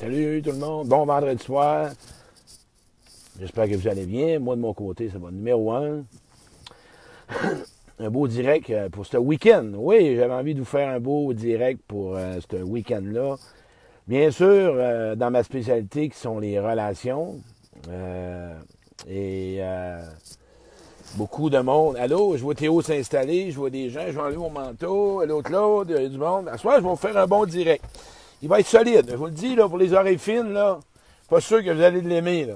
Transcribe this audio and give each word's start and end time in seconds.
Salut 0.00 0.40
tout 0.40 0.52
le 0.52 0.56
monde, 0.56 0.88
bon 0.88 1.04
vendredi 1.04 1.44
soir. 1.44 1.90
J'espère 3.38 3.68
que 3.68 3.74
vous 3.74 3.86
allez 3.86 4.06
bien. 4.06 4.38
Moi, 4.38 4.56
de 4.56 4.62
mon 4.62 4.72
côté, 4.72 5.10
c'est 5.12 5.18
mon 5.18 5.30
numéro 5.30 5.72
un. 5.72 6.04
un 7.98 8.08
beau 8.08 8.26
direct 8.26 8.70
euh, 8.70 8.88
pour 8.88 9.04
ce 9.04 9.18
week-end. 9.18 9.72
Oui, 9.74 10.16
j'avais 10.16 10.32
envie 10.32 10.54
de 10.54 10.60
vous 10.60 10.64
faire 10.64 10.88
un 10.88 11.00
beau 11.00 11.34
direct 11.34 11.82
pour 11.86 12.16
euh, 12.16 12.38
ce 12.50 12.56
week-end-là. 12.62 13.36
Bien 14.08 14.30
sûr, 14.30 14.48
euh, 14.48 15.16
dans 15.16 15.30
ma 15.30 15.42
spécialité 15.42 16.08
qui 16.08 16.18
sont 16.18 16.38
les 16.38 16.58
relations. 16.58 17.38
et 19.06 19.60
beaucoup 21.16 21.50
de 21.50 21.58
monde. 21.58 21.96
Allô, 21.98 22.38
je 22.38 22.42
vois 22.42 22.54
Théo 22.54 22.80
s'installer, 22.80 23.50
je 23.50 23.58
vois 23.58 23.68
des 23.68 23.90
gens, 23.90 24.06
je 24.06 24.12
vais 24.12 24.20
enlever 24.20 24.38
mon 24.38 24.48
manteau, 24.48 25.26
l'autre 25.26 25.52
là, 25.52 25.82
il 25.86 25.90
y 25.90 26.06
a 26.06 26.08
du 26.08 26.16
monde. 26.16 26.48
À 26.48 26.52
ce 26.52 26.62
soir, 26.62 26.76
je 26.78 26.84
vais 26.84 26.88
vous 26.88 26.96
faire 26.96 27.18
un 27.18 27.26
bon 27.26 27.44
direct. 27.44 27.84
Il 28.42 28.48
va 28.48 28.60
être 28.60 28.66
solide. 28.66 29.06
Je 29.10 29.16
vous 29.16 29.26
le 29.26 29.32
dis, 29.32 29.54
là, 29.54 29.68
pour 29.68 29.78
les 29.78 29.92
oreilles 29.92 30.18
fines, 30.18 30.52
là, 30.52 30.80
pas 31.28 31.40
sûr 31.40 31.62
que 31.62 31.70
vous 31.70 31.82
allez 31.82 32.00
l'aimer. 32.00 32.46
Là. 32.46 32.54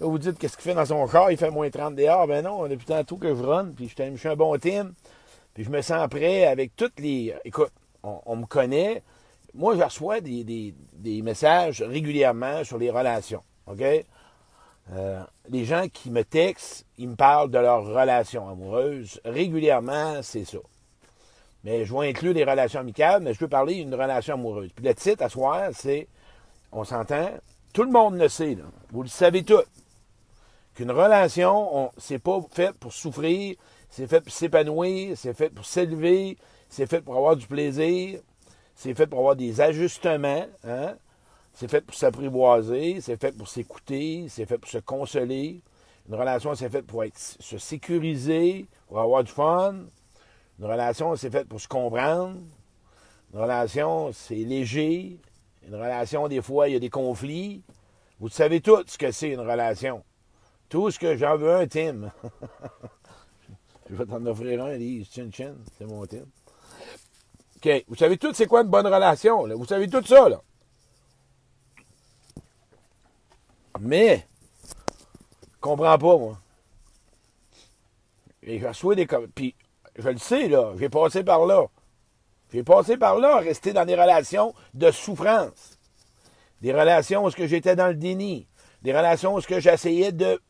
là. 0.00 0.06
vous 0.06 0.18
dites 0.18 0.38
qu'est-ce 0.38 0.56
qu'il 0.56 0.64
fait 0.64 0.74
dans 0.74 0.84
son 0.84 1.06
corps, 1.06 1.30
il 1.30 1.36
fait 1.36 1.50
moins 1.50 1.70
30 1.70 1.94
dehors. 1.94 2.26
Ben 2.26 2.44
non, 2.44 2.66
depuis 2.66 2.86
tantôt 2.86 3.16
que 3.16 3.28
je 3.28 3.42
run, 3.42 3.70
puis 3.76 3.88
je 3.88 4.16
suis 4.16 4.28
un 4.28 4.36
bon 4.36 4.56
team. 4.58 4.92
Puis 5.54 5.64
je 5.64 5.70
me 5.70 5.82
sens 5.82 6.08
prêt 6.08 6.46
avec 6.46 6.74
toutes 6.76 6.98
les. 6.98 7.34
Écoute, 7.44 7.72
on, 8.02 8.36
me 8.36 8.46
connaît. 8.46 9.02
Moi, 9.54 9.76
je 9.76 9.82
reçois 9.82 10.20
des, 10.20 10.44
des, 10.94 11.22
messages 11.22 11.82
régulièrement 11.82 12.64
sur 12.64 12.78
les 12.78 12.90
relations. 12.90 13.42
OK? 13.66 13.82
Euh, 14.92 15.22
les 15.48 15.64
gens 15.64 15.86
qui 15.92 16.10
me 16.10 16.24
textent, 16.24 16.86
ils 16.98 17.08
me 17.08 17.14
parlent 17.14 17.50
de 17.50 17.58
leurs 17.58 17.84
relations 17.84 18.48
amoureuses. 18.48 19.20
Régulièrement, 19.24 20.22
c'est 20.22 20.44
ça. 20.44 20.58
Mais 21.64 21.84
je 21.84 21.94
vais 21.94 22.08
inclure 22.08 22.34
des 22.34 22.44
relations 22.44 22.80
amicales, 22.80 23.22
mais 23.22 23.34
je 23.34 23.38
veux 23.38 23.48
parler 23.48 23.74
d'une 23.74 23.94
relation 23.94 24.34
amoureuse. 24.34 24.70
Puis 24.74 24.84
le 24.84 24.94
titre 24.94 25.22
à 25.22 25.28
soir, 25.28 25.70
c'est, 25.72 26.08
on 26.72 26.84
s'entend, 26.84 27.30
tout 27.72 27.84
le 27.84 27.90
monde 27.90 28.16
le 28.18 28.28
sait, 28.28 28.56
vous 28.90 29.02
le 29.02 29.08
savez 29.08 29.44
tous, 29.44 29.62
qu'une 30.74 30.90
relation, 30.90 31.92
c'est 31.98 32.18
pas 32.18 32.40
fait 32.50 32.74
pour 32.74 32.92
souffrir, 32.92 33.56
c'est 33.90 34.06
fait 34.06 34.20
pour 34.20 34.32
s'épanouir, 34.32 35.16
c'est 35.16 35.34
fait 35.34 35.50
pour 35.50 35.64
s'élever, 35.64 36.36
c'est 36.68 36.86
fait 36.86 37.00
pour 37.00 37.16
avoir 37.16 37.36
du 37.36 37.46
plaisir, 37.46 38.20
c'est 38.74 38.94
fait 38.94 39.06
pour 39.06 39.20
avoir 39.20 39.36
des 39.36 39.60
ajustements, 39.60 40.46
hein? 40.64 40.94
c'est 41.54 41.68
fait 41.68 41.82
pour 41.82 41.94
s'apprivoiser, 41.94 43.00
c'est 43.00 43.20
fait 43.20 43.32
pour 43.36 43.48
s'écouter, 43.48 44.26
c'est 44.28 44.46
fait 44.46 44.58
pour 44.58 44.70
se 44.70 44.78
consoler. 44.78 45.60
Une 46.08 46.14
relation, 46.14 46.54
c'est 46.54 46.68
fait 46.68 46.82
pour 46.82 47.04
être, 47.04 47.18
se 47.18 47.58
sécuriser, 47.58 48.66
pour 48.88 48.98
avoir 48.98 49.22
du 49.22 49.30
fun, 49.30 49.76
une 50.62 50.68
relation, 50.68 51.16
c'est 51.16 51.30
fait 51.30 51.44
pour 51.44 51.60
se 51.60 51.66
comprendre. 51.66 52.38
Une 53.34 53.40
relation, 53.40 54.12
c'est 54.12 54.36
léger. 54.36 55.18
Une 55.66 55.74
relation, 55.74 56.28
des 56.28 56.40
fois, 56.40 56.68
il 56.68 56.74
y 56.74 56.76
a 56.76 56.78
des 56.78 56.88
conflits. 56.88 57.64
Vous 58.20 58.28
savez 58.28 58.60
tout 58.60 58.84
ce 58.86 58.96
que 58.96 59.10
c'est 59.10 59.30
une 59.30 59.40
relation. 59.40 60.04
Tout 60.68 60.92
ce 60.92 61.00
que 61.00 61.16
j'en 61.16 61.36
veux 61.36 61.52
un, 61.52 61.66
Tim. 61.66 62.12
Je 63.90 63.96
vais 63.96 64.06
t'en 64.06 64.24
offrir 64.24 64.64
un, 64.64 64.74
Lise. 64.74 65.10
Chin, 65.12 65.56
c'est 65.76 65.84
mon 65.84 66.06
Tim. 66.06 66.26
OK. 67.56 67.84
Vous 67.88 67.96
savez 67.96 68.16
tout 68.16 68.32
c'est 68.32 68.46
quoi 68.46 68.62
une 68.62 68.68
bonne 68.68 68.86
relation. 68.86 69.46
Là? 69.46 69.56
Vous 69.56 69.66
savez 69.66 69.88
tout 69.88 70.04
ça, 70.06 70.28
là. 70.28 70.40
Mais, 73.80 74.28
je 75.40 75.58
comprends 75.60 75.98
pas, 75.98 76.16
moi. 76.18 76.38
Et 78.44 78.60
je 78.60 78.66
reçois 78.68 78.94
des... 78.94 79.08
Puis, 79.34 79.56
je 79.98 80.08
le 80.08 80.18
sais, 80.18 80.48
là. 80.48 80.72
J'ai 80.78 80.88
passé 80.88 81.22
par 81.24 81.46
là. 81.46 81.66
J'ai 82.52 82.62
passé 82.62 82.96
par 82.96 83.18
là, 83.18 83.38
rester 83.38 83.72
dans 83.72 83.84
des 83.84 83.94
relations 83.94 84.54
de 84.74 84.90
souffrance. 84.90 85.78
Des 86.60 86.72
relations 86.72 87.24
où 87.24 87.30
j'étais 87.30 87.76
dans 87.76 87.88
le 87.88 87.94
déni. 87.94 88.46
Des 88.82 88.96
relations 88.96 89.34
où 89.34 89.40
j'essayais 89.40 90.12
de 90.12 90.40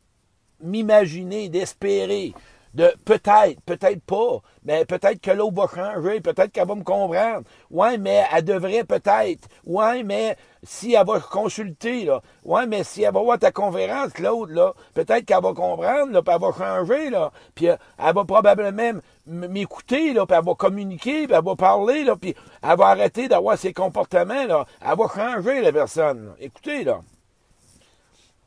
m'imaginer, 0.61 1.49
d'espérer, 1.49 2.33
de 2.73 2.91
peut-être, 3.05 3.61
peut-être 3.65 4.01
pas, 4.03 4.41
mais 4.63 4.85
peut-être 4.85 5.21
que 5.21 5.31
l'autre 5.31 5.55
va 5.55 5.67
changer, 5.67 6.21
peut-être 6.21 6.51
qu'elle 6.51 6.67
va 6.67 6.75
me 6.75 6.83
comprendre. 6.83 7.43
Ouais, 7.69 7.97
mais 7.97 8.25
elle 8.33 8.43
devrait 8.43 8.83
peut-être. 8.83 9.47
Ouais, 9.65 10.03
mais 10.03 10.35
si 10.63 10.93
elle 10.93 11.05
va 11.05 11.19
consulter, 11.19 12.05
là. 12.05 12.21
Ouais, 12.43 12.65
mais 12.65 12.83
si 12.83 13.03
elle 13.03 13.13
va 13.13 13.21
voir 13.21 13.37
ta 13.37 13.51
conférence, 13.51 14.17
l'autre, 14.17 14.53
là, 14.53 14.73
peut-être 14.95 15.25
qu'elle 15.25 15.43
va 15.43 15.53
comprendre, 15.53 16.11
là, 16.11 16.21
puis 16.23 16.33
elle 16.33 16.41
va 16.41 16.51
changer, 16.51 17.09
là. 17.09 17.31
Puis 17.53 17.69
euh, 17.69 17.75
elle 17.99 18.15
va 18.15 18.25
probablement 18.25 18.99
m'écouter, 19.27 20.13
là, 20.13 20.25
puis 20.25 20.37
elle 20.37 20.45
va 20.45 20.55
communiquer, 20.55 21.27
puis 21.27 21.35
elle 21.35 21.43
va 21.43 21.55
parler, 21.55 22.03
là, 22.03 22.15
puis 22.15 22.35
elle 22.63 22.77
va 22.77 22.87
arrêter 22.87 23.27
d'avoir 23.27 23.57
ses 23.57 23.73
comportements, 23.73 24.45
là. 24.45 24.65
Elle 24.81 24.97
va 24.97 25.07
changer, 25.13 25.61
la 25.61 25.71
personne. 25.71 26.33
Écoutez, 26.39 26.83
là. 26.83 27.01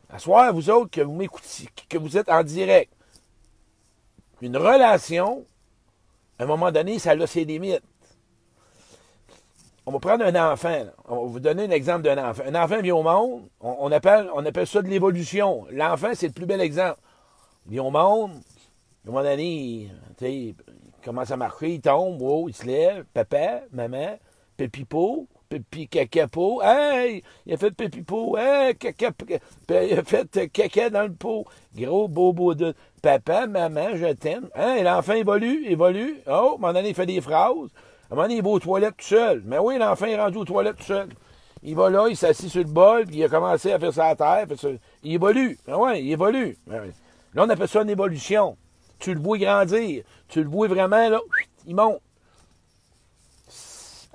À 0.09 0.53
vous 0.53 0.71
autres, 0.71 0.91
que 0.91 1.01
vous 1.01 1.15
m'écoutez, 1.15 1.69
que 1.89 1.99
vous 1.99 2.17
êtes 2.17 2.29
en 2.29 2.43
direct, 2.43 2.91
une 4.43 4.57
relation, 4.57 5.45
à 6.39 6.45
un 6.45 6.47
moment 6.47 6.71
donné, 6.71 6.99
ça 6.99 7.13
a 7.13 7.27
ses 7.27 7.45
limites. 7.45 7.83
On 9.87 9.93
va 9.93 9.99
prendre 10.01 10.25
un 10.25 10.53
enfant. 10.53 10.85
On 11.07 11.27
va 11.27 11.27
vous 11.27 11.41
donner 11.41 11.65
un 11.65 11.71
exemple 11.71 12.03
d'un 12.03 12.31
enfant. 12.31 12.43
Un 12.45 12.55
enfant 12.57 12.81
vient 12.81 12.97
au 12.97 13.03
monde, 13.03 13.49
on, 13.61 13.91
appelle, 13.93 14.29
ça 14.67 14.83
de 14.83 14.89
l'évolution. 14.89 15.65
L'enfant, 15.71 16.11
c'est 16.15 16.27
le 16.27 16.33
plus 16.33 16.47
bel 16.47 16.61
exemple. 16.61 16.99
Il 17.67 17.73
vient 17.73 17.85
au 17.85 17.91
monde, 17.91 18.33
à 18.33 19.09
un 19.09 19.13
moment 19.13 19.23
donné, 19.23 19.91
il, 20.21 20.55
commence 21.05 21.31
à 21.31 21.37
marcher, 21.37 21.75
il 21.75 21.81
tombe, 21.81 22.21
il 22.49 22.55
se 22.55 22.67
lève, 22.67 23.05
papa, 23.15 23.63
maman, 23.71 24.19
pépipo, 24.57 25.29
pipi 25.49 25.89
caca 25.89 26.29
pot. 26.29 26.61
Hey! 26.63 27.23
Il 27.47 27.55
a 27.55 27.57
fait 27.57 27.71
pipi 27.71 28.03
pot. 28.03 28.37
Hey! 28.37 28.75
Caca, 28.75 29.11
il 29.69 29.99
a 29.99 30.05
fait 30.05 30.49
caca 30.53 30.91
dans 30.91 31.03
le 31.03 31.13
pot. 31.13 31.45
Gros 31.77 32.09
bobo 32.09 32.55
de 32.55 32.75
papa, 33.03 33.47
maman, 33.47 33.95
je 33.95 34.13
t'aime. 34.13 34.49
Hein? 34.55 34.83
L'enfant 34.83 35.15
évolue, 35.15 35.67
évolue. 35.67 36.17
Oh, 36.27 36.31
à 36.31 36.35
un 36.37 36.59
moment 36.59 36.73
donné, 36.73 36.91
il 36.91 36.95
fait 36.95 37.07
des 37.07 37.21
phrases. 37.21 37.71
À 38.09 38.13
un 38.13 38.17
moment 38.17 38.23
donné, 38.23 38.37
il 38.37 38.43
va 38.43 38.51
aux 38.51 38.61
toilettes 38.61 38.97
tout 38.97 39.05
seul. 39.05 39.43
Mais 39.45 39.59
oui, 39.59 39.79
l'enfant 39.79 40.07
est 40.07 40.21
rendu 40.21 40.39
aux 40.39 40.45
toilettes 40.45 40.77
tout 40.77 40.85
seul. 40.85 41.09
Il 41.63 41.75
va 41.75 41.91
là, 41.91 42.07
il 42.09 42.17
s'assit 42.17 42.49
sur 42.49 42.63
le 42.63 42.69
bol, 42.69 43.07
puis 43.07 43.17
il 43.17 43.25
a 43.25 43.29
commencé 43.29 43.73
à 43.73 43.79
faire 43.79 43.93
sa 43.93 44.15
terre. 44.15 44.47
Il 45.03 45.15
évolue. 45.15 45.59
Ah 45.67 45.79
ouais, 45.79 46.03
il 46.03 46.13
évolue. 46.13 46.57
Ben 46.67 46.93
là, 47.35 47.45
on 47.45 47.49
appelle 47.49 47.69
ça 47.69 47.83
une 47.83 47.91
évolution. 47.91 48.57
Tu 48.99 49.13
le 49.15 49.21
vois 49.21 49.39
grandir. 49.39 50.05
Tu 50.29 50.43
le 50.43 50.49
vois 50.49 50.69
vraiment, 50.69 51.09
là, 51.09 51.21
il 51.67 51.75
monte. 51.75 52.01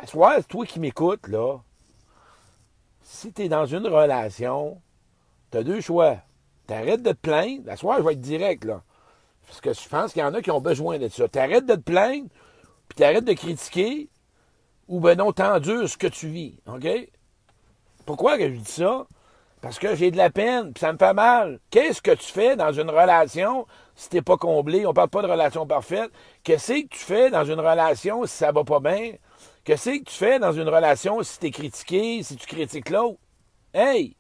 Soit 0.06 0.44
toi 0.44 0.66
qui 0.66 0.80
m'écoutes, 0.80 1.28
là, 1.28 1.58
si 3.04 3.32
tu 3.32 3.44
es 3.44 3.50
dans 3.50 3.66
une 3.66 3.88
relation, 3.88 4.82
tu 5.52 5.58
as 5.58 5.64
deux 5.64 5.82
choix. 5.82 6.18
T'arrêtes 6.68 7.04
de 7.04 7.12
te 7.12 7.18
plaindre. 7.18 7.64
La 7.66 7.78
soirée, 7.78 8.02
je 8.02 8.08
vais 8.08 8.14
être 8.14 8.22
direct, 8.22 8.64
là. 8.64 8.82
Parce 9.48 9.62
que 9.62 9.74
je 9.74 9.90
pense 9.90 10.14
qu'il 10.14 10.22
y 10.22 10.26
en 10.26 10.34
a 10.34 10.42
qui 10.42 10.52
ont 10.52 10.62
besoin 10.62 10.98
de 10.98 11.08
ça. 11.08 11.28
T'arrêtes 11.28 11.66
de 11.66 11.76
te 11.76 11.82
plaindre, 11.82 12.30
puis 12.88 12.96
t'arrêtes 12.96 13.26
de 13.26 13.34
critiquer, 13.34 14.10
ou 14.88 15.00
ben 15.00 15.18
non, 15.18 15.34
t'endures 15.34 15.88
ce 15.88 15.98
que 15.98 16.08
tu 16.08 16.28
vis. 16.28 16.56
OK? 16.68 16.88
Pourquoi 18.06 18.38
que 18.38 18.50
je 18.50 18.56
dis 18.56 18.72
ça? 18.72 19.06
Parce 19.62 19.78
que 19.78 19.96
j'ai 19.96 20.10
de 20.10 20.18
la 20.18 20.30
peine, 20.30 20.74
puis 20.74 20.82
ça 20.82 20.92
me 20.92 20.98
fait 20.98 21.14
mal. 21.14 21.60
Qu'est-ce 21.70 22.02
que 22.02 22.12
tu 22.12 22.32
fais 22.32 22.56
dans 22.56 22.72
une 22.72 22.90
relation 22.90 23.68
si 23.96 24.10
t'es 24.10 24.22
pas 24.22 24.38
comblé? 24.38 24.86
On 24.88 24.94
parle 24.94 25.10
pas 25.10 25.22
de 25.22 25.28
relation 25.28 25.68
parfaite. 25.68 26.12
Qu'est-ce 26.44 26.82
que 26.82 26.88
tu 26.88 27.00
fais 27.00 27.30
dans 27.30 27.46
une 27.46 27.60
relation 27.60 28.26
si 28.26 28.36
ça 28.36 28.52
va 28.52 28.64
pas 28.64 28.80
bien? 28.80 29.14
Qu'est-ce 29.64 29.90
que 29.90 30.04
tu 30.04 30.16
fais 30.16 30.40
dans 30.40 30.54
une 30.54 30.70
relation 30.70 31.22
si 31.24 31.40
tu 31.40 31.46
es 31.48 31.52
critiqué, 31.52 32.24
si 32.24 32.36
tu 32.36 32.48
critiques 32.48 32.90
l'autre? 32.90 33.20
Hey! 33.74 34.16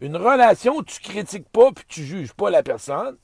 Une 0.00 0.16
relation, 0.16 0.82
tu 0.82 1.00
critiques 1.00 1.48
pas 1.48 1.72
puis 1.72 1.84
tu 1.88 2.04
juges 2.04 2.32
pas 2.32 2.50
la 2.50 2.62
personne? 2.62 3.16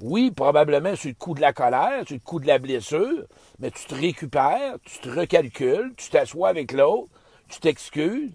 Oui, 0.00 0.32
probablement 0.32 0.96
sur 0.96 1.08
le 1.08 1.14
coup 1.14 1.34
de 1.34 1.40
la 1.40 1.52
colère, 1.52 2.04
sur 2.06 2.16
le 2.16 2.20
coup 2.20 2.40
de 2.40 2.46
la 2.48 2.58
blessure, 2.58 3.24
mais 3.60 3.70
tu 3.70 3.86
te 3.86 3.94
récupères, 3.94 4.76
tu 4.84 4.98
te 4.98 5.08
recalcules, 5.08 5.94
tu 5.96 6.10
t'assois 6.10 6.48
avec 6.48 6.72
l'autre, 6.72 7.08
tu 7.48 7.60
t'excuses. 7.60 8.32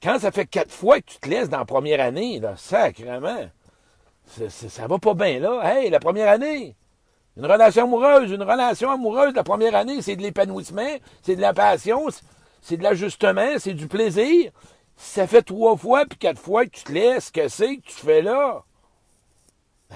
Quand 0.00 0.20
ça 0.20 0.30
fait 0.30 0.46
quatre 0.46 0.70
fois 0.70 1.00
que 1.00 1.06
tu 1.06 1.18
te 1.18 1.28
laisses 1.28 1.48
dans 1.48 1.58
la 1.58 1.64
première 1.64 2.00
année, 2.00 2.38
là, 2.38 2.56
sacrément, 2.56 3.50
ça, 4.26 4.48
ça 4.48 4.86
va 4.86 4.98
pas 4.98 5.14
bien 5.14 5.40
là. 5.40 5.60
Hey, 5.64 5.90
la 5.90 5.98
première 5.98 6.28
année, 6.28 6.76
une 7.38 7.46
relation 7.46 7.84
amoureuse, 7.84 8.32
une 8.32 8.42
relation 8.42 8.90
amoureuse, 8.90 9.32
la 9.32 9.44
première 9.44 9.76
année, 9.76 10.02
c'est 10.02 10.16
de 10.16 10.22
l'épanouissement, 10.22 10.96
c'est 11.22 11.36
de 11.36 11.40
la 11.40 11.54
passion, 11.54 12.06
c'est 12.60 12.76
de 12.76 12.82
l'ajustement, 12.82 13.58
c'est 13.58 13.74
du 13.74 13.86
plaisir. 13.86 14.50
ça 14.96 15.28
fait 15.28 15.42
trois 15.42 15.76
fois 15.76 16.04
puis 16.04 16.18
quatre 16.18 16.40
fois 16.40 16.66
que 16.66 16.70
tu 16.70 16.82
te 16.82 16.92
laisses, 16.92 17.30
que 17.30 17.46
c'est 17.46 17.76
que 17.76 17.86
tu 17.86 17.94
fais 17.94 18.22
là? 18.22 18.64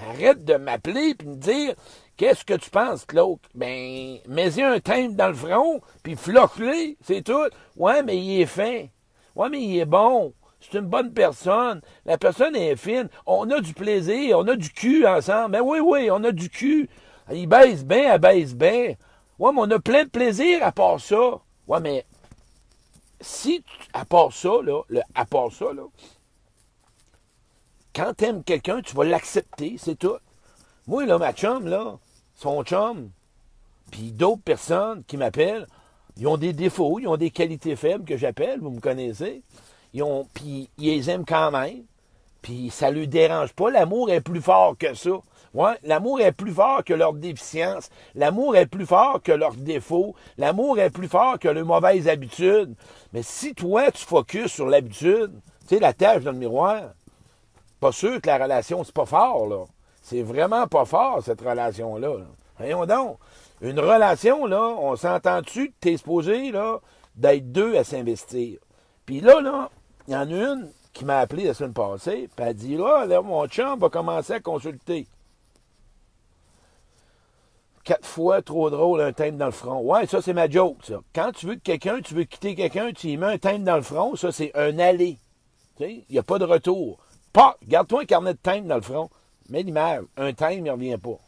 Arrête 0.09 0.45
de 0.45 0.55
m'appeler 0.55 1.15
puis 1.15 1.27
me 1.27 1.35
dire 1.35 1.75
qu'est-ce 2.15 2.45
que 2.45 2.53
tu 2.53 2.69
penses, 2.69 3.03
Claude? 3.03 3.39
Ben, 3.53 4.19
mets-y 4.25 4.63
un 4.63 4.79
timbre 4.79 5.15
dans 5.15 5.27
le 5.27 5.33
front, 5.33 5.81
puis 6.01 6.15
floche 6.15 6.51
c'est 7.01 7.23
tout. 7.23 7.49
Ouais, 7.75 8.03
mais 8.03 8.17
il 8.17 8.41
est 8.41 8.45
fin. 8.45 8.85
Ouais, 9.35 9.49
mais 9.49 9.61
il 9.61 9.79
est 9.79 9.85
bon. 9.85 10.33
C'est 10.61 10.77
une 10.77 10.85
bonne 10.85 11.11
personne. 11.11 11.81
La 12.05 12.17
personne 12.17 12.55
est 12.55 12.77
fine. 12.77 13.09
On 13.25 13.49
a 13.51 13.59
du 13.59 13.73
plaisir, 13.73 14.39
on 14.39 14.47
a 14.47 14.55
du 14.55 14.69
cul 14.69 15.05
ensemble. 15.05 15.51
Ben 15.51 15.61
oui, 15.61 15.79
oui, 15.81 16.09
on 16.09 16.23
a 16.23 16.31
du 16.31 16.49
cul. 16.49 16.89
Il 17.31 17.47
baise 17.47 17.85
bien, 17.85 18.13
elle 18.13 18.21
baise 18.21 18.55
bien. 18.55 18.95
Ouais, 19.39 19.51
mais 19.53 19.61
on 19.61 19.71
a 19.71 19.79
plein 19.79 20.03
de 20.03 20.09
plaisir 20.09 20.63
à 20.63 20.71
part 20.71 20.99
ça. 20.99 21.39
Ouais, 21.67 21.79
mais 21.79 22.05
si, 23.21 23.63
à 23.93 24.05
part 24.05 24.33
ça, 24.33 24.49
là, 24.63 24.81
le, 24.89 25.01
à 25.15 25.25
part 25.25 25.51
ça, 25.51 25.71
là, 25.73 25.83
quand 27.95 28.13
t'aimes 28.15 28.43
quelqu'un, 28.43 28.81
tu 28.81 28.95
vas 28.95 29.05
l'accepter, 29.05 29.75
c'est 29.77 29.95
tout. 29.95 30.17
Moi, 30.87 31.05
là, 31.05 31.17
ma 31.17 31.31
chum, 31.33 31.67
là, 31.67 31.97
son 32.35 32.63
chum, 32.63 33.09
puis 33.91 34.11
d'autres 34.11 34.41
personnes 34.41 35.03
qui 35.05 35.17
m'appellent, 35.17 35.67
ils 36.17 36.27
ont 36.27 36.37
des 36.37 36.53
défauts, 36.53 36.99
ils 36.99 37.07
ont 37.07 37.17
des 37.17 37.31
qualités 37.31 37.75
faibles 37.75 38.05
que 38.05 38.17
j'appelle, 38.17 38.59
vous 38.59 38.71
me 38.71 38.79
connaissez. 38.79 39.41
Ils 39.93 40.03
puis 40.33 40.69
ils 40.77 40.85
les 40.85 41.09
aiment 41.09 41.25
quand 41.25 41.51
même. 41.51 41.83
Puis 42.41 42.69
ça 42.71 42.91
ne 42.91 42.97
lui 42.97 43.07
dérange 43.07 43.53
pas. 43.53 43.69
L'amour 43.69 44.09
est 44.09 44.21
plus 44.21 44.41
fort 44.41 44.75
que 44.77 44.93
ça. 44.93 45.11
Ouais, 45.53 45.73
l'amour 45.83 46.19
est 46.19 46.31
plus 46.31 46.51
fort 46.51 46.83
que 46.83 46.93
leur 46.95 47.13
déficience. 47.13 47.89
L'amour 48.15 48.55
est 48.55 48.65
plus 48.65 48.87
fort 48.87 49.21
que 49.21 49.31
leurs 49.31 49.55
défauts. 49.55 50.15
L'amour 50.37 50.79
est 50.79 50.89
plus 50.89 51.07
fort 51.07 51.37
que 51.37 51.47
leurs 51.47 51.65
mauvaises 51.65 52.07
habitudes. 52.07 52.73
Mais 53.13 53.21
si 53.21 53.53
toi, 53.53 53.91
tu 53.91 54.03
focuses 54.03 54.51
sur 54.51 54.67
l'habitude, 54.67 55.31
tu 55.67 55.75
sais, 55.75 55.79
la 55.79 55.93
tâche 55.93 56.23
dans 56.23 56.31
le 56.31 56.39
miroir, 56.39 56.81
pas 57.79 57.91
sûr 57.91 58.19
que 58.19 58.27
la 58.27 58.39
relation, 58.39 58.83
c'est 58.83 58.95
pas 58.95 59.05
fort, 59.05 59.45
là. 59.47 59.65
C'est 60.01 60.23
vraiment 60.23 60.67
pas 60.67 60.85
fort, 60.85 61.21
cette 61.23 61.41
relation-là. 61.41 62.15
Voyons 62.57 62.85
donc. 62.85 63.17
Une 63.61 63.79
relation, 63.79 64.45
là, 64.47 64.75
on 64.79 64.95
s'entend-tu 64.95 65.69
que 65.69 65.73
t'es 65.79 65.97
supposé, 65.97 66.51
là, 66.51 66.79
d'être 67.15 67.51
deux 67.51 67.77
à 67.77 67.83
s'investir? 67.83 68.57
Puis 69.05 69.21
là, 69.21 69.39
là, 69.39 69.69
il 70.07 70.13
y 70.13 70.17
en 70.17 70.29
a 70.29 70.33
une 70.33 70.69
qui 70.91 71.05
m'a 71.05 71.19
appelé 71.19 71.45
la 71.45 71.53
semaine 71.53 71.73
passée, 71.73 72.29
puis 72.35 72.45
elle 72.45 72.55
dit, 72.55 72.75
là, 72.75 73.05
là, 73.05 73.21
mon 73.21 73.47
chum 73.47 73.79
va 73.79 73.89
commencer 73.89 74.33
à 74.33 74.39
consulter 74.39 75.07
quatre 77.83 78.05
fois 78.05 78.41
trop 78.41 78.69
drôle 78.69 79.01
un 79.01 79.13
thème 79.13 79.37
dans 79.37 79.45
le 79.45 79.51
front. 79.51 79.81
Ouais, 79.81 80.05
ça, 80.07 80.21
c'est 80.21 80.33
ma 80.33 80.49
joke, 80.49 80.77
ça. 80.83 81.01
Quand 81.13 81.31
tu 81.31 81.47
veux 81.47 81.55
que 81.55 81.61
quelqu'un, 81.61 82.01
tu 82.01 82.13
veux 82.13 82.23
quitter 82.23 82.55
quelqu'un, 82.55 82.91
tu 82.93 83.07
y 83.09 83.17
mets 83.17 83.33
un 83.33 83.37
thème 83.37 83.63
dans 83.63 83.75
le 83.75 83.81
front, 83.81 84.15
ça, 84.15 84.31
c'est 84.31 84.51
un 84.55 84.79
aller. 84.79 85.17
Il 85.79 86.03
n'y 86.09 86.17
a 86.17 86.23
pas 86.23 86.39
de 86.39 86.45
retour. 86.45 86.99
Pas, 87.33 87.57
garde-toi 87.67 88.01
un 88.01 88.05
carnet 88.05 88.33
de 88.33 88.39
thème 88.39 88.67
dans 88.67 88.75
le 88.75 88.81
front. 88.81 89.09
Mais 89.49 89.63
l'image, 89.63 90.03
un 90.17 90.33
thème, 90.33 90.59
il 90.59 90.63
ne 90.63 90.71
revient 90.71 90.97
pas. 90.97 91.19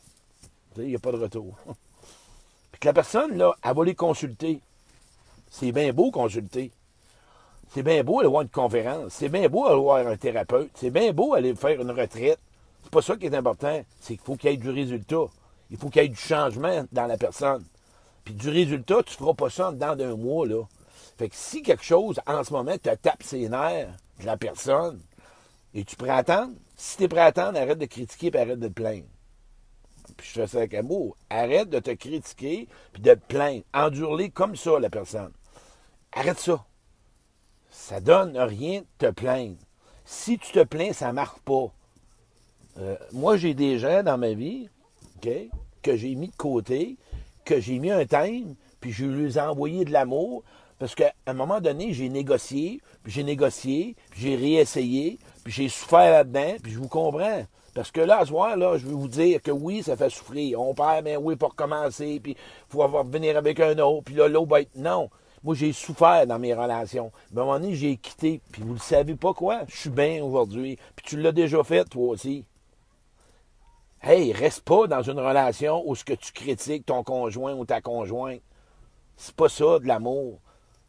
Il 0.77 0.87
n'y 0.87 0.95
a 0.95 0.99
pas 0.99 1.11
de 1.11 1.17
retour. 1.17 1.57
Puis 2.71 2.79
que 2.79 2.87
la 2.87 2.93
personne, 2.93 3.37
là, 3.37 3.55
elle 3.63 3.75
va 3.75 3.83
les 3.83 3.95
consulter. 3.95 4.61
C'est 5.49 5.71
bien 5.71 5.91
beau 5.93 6.11
consulter. 6.11 6.71
C'est 7.73 7.83
bien 7.83 8.03
beau 8.03 8.19
aller 8.19 8.29
voir 8.29 8.43
une 8.43 8.49
conférence. 8.49 9.13
C'est 9.13 9.29
bien 9.29 9.49
beau 9.49 9.65
aller 9.65 9.81
voir 9.81 10.07
un 10.07 10.17
thérapeute. 10.17 10.71
C'est 10.75 10.91
bien 10.91 11.11
beau 11.11 11.33
aller 11.33 11.55
faire 11.55 11.81
une 11.81 11.91
retraite. 11.91 12.39
C'est 12.83 12.91
pas 12.91 13.01
ça 13.01 13.17
qui 13.17 13.25
est 13.25 13.35
important. 13.35 13.81
C'est 13.99 14.15
qu'il 14.15 14.23
faut 14.23 14.35
qu'il 14.35 14.51
y 14.51 14.53
ait 14.53 14.57
du 14.57 14.69
résultat. 14.69 15.25
Il 15.71 15.77
faut 15.77 15.89
qu'il 15.89 16.01
y 16.01 16.05
ait 16.05 16.09
du 16.09 16.15
changement 16.15 16.85
dans 16.91 17.05
la 17.05 17.17
personne. 17.17 17.63
Puis 18.23 18.33
du 18.33 18.49
résultat, 18.49 19.03
tu 19.03 19.13
ne 19.13 19.17
feras 19.17 19.33
pas 19.33 19.49
ça 19.49 19.71
dans 19.71 19.95
d'un 19.95 20.15
mois, 20.15 20.47
là. 20.47 20.63
Fait 21.17 21.29
que 21.29 21.35
si 21.35 21.61
quelque 21.61 21.83
chose, 21.83 22.19
en 22.27 22.43
ce 22.43 22.51
moment, 22.51 22.77
te 22.77 22.93
tape 22.95 23.23
ses 23.23 23.47
nerfs 23.47 23.93
de 24.19 24.25
la 24.25 24.37
personne, 24.37 24.99
et 25.73 25.83
tu 25.83 25.95
à 26.09 26.15
attendre, 26.15 26.53
si 26.77 26.97
tu 26.97 27.03
es 27.03 27.07
prêt 27.07 27.19
à 27.19 27.25
attendre, 27.25 27.59
arrête 27.59 27.77
de 27.77 27.85
critiquer 27.85 28.31
et 28.33 28.37
arrête 28.37 28.59
de 28.59 28.67
te 28.67 28.73
plaindre. 28.73 29.07
Puis 30.17 30.29
je 30.29 30.41
fais 30.41 30.47
ça 30.47 30.57
avec 30.59 30.73
amour. 30.73 31.17
Arrête 31.29 31.69
de 31.69 31.79
te 31.79 31.91
critiquer 31.91 32.67
puis 32.93 33.01
de 33.01 33.13
te 33.13 33.19
plaindre. 33.27 33.63
Endure-les 33.73 34.29
comme 34.29 34.55
ça, 34.55 34.79
la 34.79 34.89
personne. 34.89 35.33
Arrête 36.13 36.39
ça. 36.39 36.63
Ça 37.69 37.99
donne 37.99 38.37
rien 38.37 38.81
de 38.81 39.07
te 39.07 39.11
plaindre. 39.11 39.57
Si 40.05 40.37
tu 40.37 40.53
te 40.53 40.63
plains, 40.63 40.93
ça 40.93 41.09
ne 41.09 41.13
marche 41.13 41.39
pas. 41.43 41.73
Euh, 42.77 42.95
moi, 43.11 43.35
j'ai 43.35 43.53
des 43.53 43.79
gens 43.79 44.03
dans 44.03 44.17
ma 44.17 44.33
vie, 44.33 44.69
que 45.81 45.95
j'ai 45.95 46.15
mis 46.15 46.29
de 46.29 46.35
côté, 46.35 46.97
que 47.43 47.59
j'ai 47.59 47.79
mis 47.79 47.91
un 47.91 48.05
thème, 48.05 48.55
puis 48.79 48.91
je 48.91 49.05
lui 49.05 49.37
ai 49.37 49.39
envoyé 49.39 49.85
de 49.85 49.91
l'amour, 49.91 50.43
parce 50.77 50.95
qu'à 50.95 51.13
un 51.25 51.33
moment 51.33 51.61
donné, 51.61 51.93
j'ai 51.93 52.09
négocié, 52.09 52.81
puis 53.03 53.13
j'ai 53.13 53.23
négocié, 53.23 53.95
puis 54.11 54.21
j'ai 54.21 54.35
réessayé, 54.35 55.19
puis 55.43 55.53
j'ai 55.53 55.69
souffert 55.69 56.11
là-dedans, 56.11 56.55
puis 56.61 56.71
je 56.71 56.79
vous 56.79 56.89
comprends. 56.89 57.45
Parce 57.73 57.91
que 57.91 58.01
là, 58.01 58.19
à 58.19 58.21
ce 58.21 58.27
soir, 58.27 58.55
là, 58.55 58.77
je 58.77 58.87
vais 58.87 58.93
vous 58.93 59.07
dire 59.07 59.41
que 59.41 59.51
oui, 59.51 59.83
ça 59.83 59.97
fait 59.97 60.09
souffrir. 60.09 60.61
On 60.61 60.73
perd, 60.73 61.03
mais 61.03 61.17
oui, 61.17 61.35
pour 61.35 61.49
recommencer, 61.49 62.19
puis 62.21 62.31
il 62.31 62.37
faut 62.69 62.81
avoir 62.81 63.03
venir 63.03 63.37
avec 63.37 63.59
un 63.59 63.77
autre, 63.79 64.03
puis 64.05 64.15
là, 64.15 64.29
l'autre 64.29 64.49
va 64.49 64.61
être. 64.61 64.75
Non. 64.75 65.09
Moi, 65.43 65.55
j'ai 65.55 65.73
souffert 65.73 66.25
dans 66.25 66.39
mes 66.39 66.53
relations. 66.53 67.11
Mais 67.31 67.39
à 67.39 67.43
un 67.43 67.45
moment 67.45 67.59
donné, 67.59 67.75
j'ai 67.75 67.97
quitté, 67.97 68.41
puis 68.51 68.63
vous 68.63 68.73
ne 68.73 68.79
savez 68.79 69.15
pas 69.15 69.33
quoi? 69.33 69.61
Je 69.67 69.77
suis 69.77 69.89
bien 69.89 70.23
aujourd'hui. 70.23 70.77
Puis 70.95 71.05
tu 71.05 71.21
l'as 71.21 71.33
déjà 71.33 71.63
fait, 71.63 71.83
toi 71.85 72.07
aussi. 72.09 72.45
Hey, 74.01 74.33
reste 74.33 74.61
pas 74.61 74.87
dans 74.87 75.01
une 75.01 75.19
relation 75.19 75.83
où 75.87 75.95
ce 75.95 76.03
que 76.03 76.13
tu 76.13 76.31
critiques 76.31 76.85
ton 76.85 77.03
conjoint 77.03 77.53
ou 77.53 77.65
ta 77.65 77.81
conjointe. 77.81 78.41
C'est 79.17 79.35
pas 79.35 79.49
ça 79.49 79.79
de 79.79 79.87
l'amour. 79.87 80.39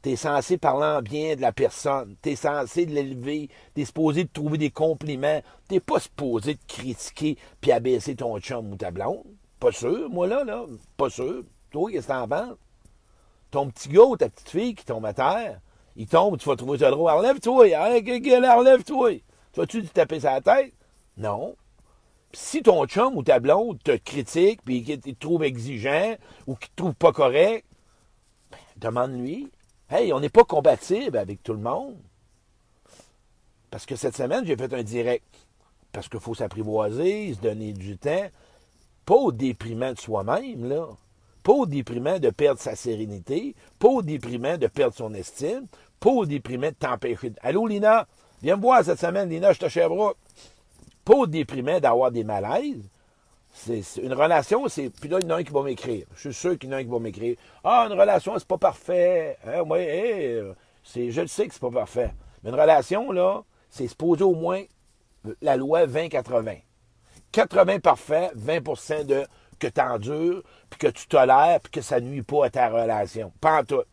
Tu 0.02 0.10
es 0.10 0.16
censé 0.16 0.58
parler 0.58 0.98
en 0.98 1.02
bien 1.02 1.34
de 1.34 1.40
la 1.40 1.52
personne. 1.52 2.16
Tu 2.22 2.30
es 2.30 2.36
censé 2.36 2.84
l'élever. 2.84 3.48
Tu 3.74 3.80
es 3.80 3.84
supposé 3.84 4.24
de 4.24 4.30
trouver 4.30 4.58
des 4.58 4.70
compliments. 4.70 5.40
Tu 5.68 5.80
pas 5.80 5.98
supposé 5.98 6.54
de 6.54 6.60
critiquer 6.68 7.38
puis 7.60 7.72
abaisser 7.72 8.16
ton 8.16 8.38
chum 8.38 8.72
ou 8.72 8.76
ta 8.76 8.90
blonde. 8.90 9.24
Pas 9.58 9.72
sûr, 9.72 10.10
moi 10.10 10.26
là, 10.26 10.44
là. 10.44 10.66
Pas 10.96 11.08
sûr. 11.08 11.42
Toi, 11.70 11.90
qu'est-ce 11.90 12.06
que 12.06 12.12
t'en 12.12 12.28
penses? 12.28 12.58
Ton 13.50 13.70
petit 13.70 13.88
gars 13.88 14.02
ou 14.02 14.16
ta 14.16 14.28
petite 14.28 14.50
fille 14.50 14.74
qui 14.74 14.84
tombe 14.84 15.06
à 15.06 15.14
terre, 15.14 15.60
il 15.94 16.06
tombe, 16.06 16.36
tu 16.36 16.48
vas 16.48 16.56
trouver 16.56 16.78
ça 16.78 16.90
drôle. 16.90 17.10
Enlève-toi, 17.10 17.74
enlève-toi. 17.74 19.12
Tu 19.52 19.60
vas-tu 19.60 19.82
te 19.82 19.92
taper 19.92 20.20
sa 20.20 20.40
tête? 20.40 20.74
Non 21.16 21.56
si 22.32 22.62
ton 22.62 22.86
chum 22.86 23.16
ou 23.16 23.22
ta 23.22 23.40
blonde 23.40 23.82
te 23.82 23.96
critique, 23.96 24.60
puis 24.62 24.82
qu'il 24.82 25.00
te 25.00 25.10
trouve 25.10 25.44
exigeant 25.44 26.16
ou 26.46 26.54
qu'il 26.54 26.68
te 26.70 26.76
trouve 26.76 26.94
pas 26.94 27.12
correct, 27.12 27.64
ben, 28.50 28.58
demande-lui. 28.76 29.50
Hey, 29.88 30.12
on 30.12 30.20
n'est 30.20 30.28
pas 30.28 30.44
compatible 30.44 31.16
avec 31.16 31.42
tout 31.42 31.52
le 31.52 31.60
monde. 31.60 31.96
Parce 33.70 33.86
que 33.86 33.96
cette 33.96 34.16
semaine, 34.16 34.44
j'ai 34.44 34.56
fait 34.56 34.72
un 34.72 34.82
direct. 34.82 35.24
Parce 35.92 36.08
qu'il 36.08 36.20
faut 36.20 36.34
s'apprivoiser, 36.34 37.34
se 37.34 37.40
donner 37.40 37.72
du 37.72 37.96
temps. 37.96 38.26
Pas 39.04 39.14
au 39.14 39.32
déprimant 39.32 39.92
de 39.92 39.98
soi-même, 39.98 40.68
là. 40.68 40.88
Pas 41.42 41.52
au 41.52 41.66
déprimant 41.66 42.18
de 42.18 42.30
perdre 42.30 42.60
sa 42.60 42.74
sérénité. 42.74 43.54
Pas 43.78 43.88
au 43.88 44.02
déprimant 44.02 44.58
de 44.58 44.66
perdre 44.66 44.96
son 44.96 45.14
estime. 45.14 45.66
Pas 46.00 46.10
au 46.10 46.26
déprimant 46.26 46.68
de 46.68 46.74
t'empêcher. 46.74 47.32
Allô, 47.40 47.66
Lina? 47.66 48.06
Viens 48.42 48.56
me 48.56 48.62
voir 48.62 48.84
cette 48.84 48.98
semaine, 49.00 49.30
Lina, 49.30 49.52
je 49.52 49.60
te 49.60 49.68
Sherbrooke 49.68 50.18
pas 51.06 51.26
déprimant 51.26 51.80
d'avoir 51.80 52.10
des 52.10 52.24
malaises. 52.24 52.90
C'est 53.54 53.82
une 54.02 54.12
relation, 54.12 54.68
c'est. 54.68 54.90
Puis 54.90 55.08
là, 55.08 55.18
il 55.18 55.24
y 55.24 55.26
en 55.26 55.36
a 55.36 55.38
un 55.38 55.44
qui 55.44 55.52
va 55.52 55.62
m'écrire. 55.62 56.06
Je 56.14 56.28
suis 56.28 56.34
sûr 56.34 56.58
qu'il 56.58 56.68
y 56.68 56.72
en 56.72 56.76
a 56.76 56.80
un 56.80 56.84
qui 56.84 56.90
va 56.90 56.98
m'écrire. 56.98 57.36
Ah, 57.64 57.86
une 57.90 57.98
relation, 57.98 58.38
c'est 58.38 58.46
pas 58.46 58.58
parfait. 58.58 59.38
Hein, 59.46 59.62
je 59.64 61.20
le 61.20 61.26
sais 61.26 61.46
que 61.46 61.54
c'est 61.54 61.60
pas 61.60 61.70
parfait. 61.70 62.12
Mais 62.42 62.50
une 62.50 62.60
relation, 62.60 63.12
là, 63.12 63.44
c'est 63.70 63.88
supposé 63.88 64.24
au 64.24 64.34
moins 64.34 64.62
la 65.40 65.56
loi 65.56 65.86
20-80. 65.86 66.60
80 67.32 67.80
parfait, 67.80 68.30
20% 68.36 69.06
de 69.06 69.26
que 69.58 69.68
tu 69.68 69.80
endures, 69.80 70.42
puis 70.68 70.78
que 70.78 70.88
tu 70.88 71.06
tolères, 71.06 71.60
puis 71.60 71.70
que 71.70 71.80
ça 71.80 71.98
nuit 72.00 72.22
pas 72.22 72.46
à 72.46 72.50
ta 72.50 72.68
relation. 72.68 73.32
Pas 73.40 73.60
en 73.60 73.64
tout. 73.64 73.84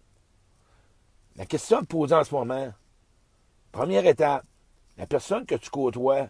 La 1.38 1.46
question 1.46 1.78
à 1.78 1.84
poser 1.84 2.16
en 2.16 2.24
ce 2.26 2.36
moment, 2.36 2.74
première 3.72 4.06
étape, 4.06 4.44
la 4.98 5.08
personne 5.08 5.46
que 5.46 5.56
tu 5.56 5.70
côtoies, 5.70 6.28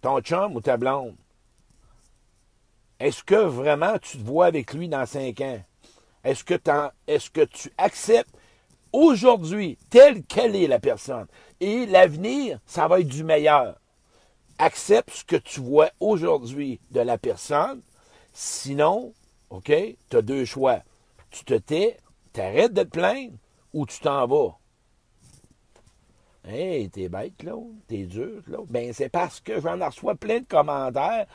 Ton 0.00 0.20
chum 0.20 0.56
ou 0.56 0.60
ta 0.60 0.76
blonde? 0.76 1.14
Est-ce 2.98 3.22
que 3.22 3.34
vraiment 3.34 3.98
tu 3.98 4.18
te 4.18 4.22
vois 4.22 4.46
avec 4.46 4.74
lui 4.74 4.88
dans 4.88 5.06
cinq 5.06 5.40
ans? 5.40 5.62
Est-ce 6.22 6.44
que, 6.44 7.44
tu 7.44 7.72
acceptes 7.78 8.34
aujourd'hui 8.92 9.78
telle 9.88 10.22
qu'elle 10.24 10.54
est 10.54 10.66
la 10.66 10.78
personne? 10.78 11.26
Et 11.60 11.86
l'avenir, 11.86 12.58
ça 12.66 12.88
va 12.88 13.00
être 13.00 13.08
du 13.08 13.24
meilleur. 13.24 13.80
Accepte 14.58 15.10
ce 15.10 15.24
que 15.24 15.36
tu 15.36 15.60
vois 15.60 15.90
aujourd'hui 15.98 16.78
de 16.90 17.00
la 17.00 17.16
personne. 17.16 17.80
Sinon, 18.34 19.14
OK, 19.48 19.72
tu 20.10 20.16
as 20.16 20.22
deux 20.22 20.44
choix. 20.44 20.80
Tu 21.30 21.44
te 21.44 21.54
tais, 21.54 21.96
tu 22.34 22.40
arrêtes 22.40 22.74
de 22.74 22.82
te 22.82 22.88
plaindre 22.88 23.36
ou 23.72 23.86
tu 23.86 23.98
t'en 24.00 24.26
vas. 24.26 24.59
Hey, 26.44 26.88
t'es 26.88 27.08
bête, 27.08 27.42
là. 27.42 27.54
T'es 27.86 28.04
dur, 28.04 28.42
là. 28.46 28.58
Ben, 28.68 28.92
c'est 28.92 29.10
parce 29.10 29.40
que 29.40 29.60
j'en 29.60 29.78
reçois 29.78 30.14
plein 30.14 30.40
de 30.40 30.46
commentaires, 30.46 31.26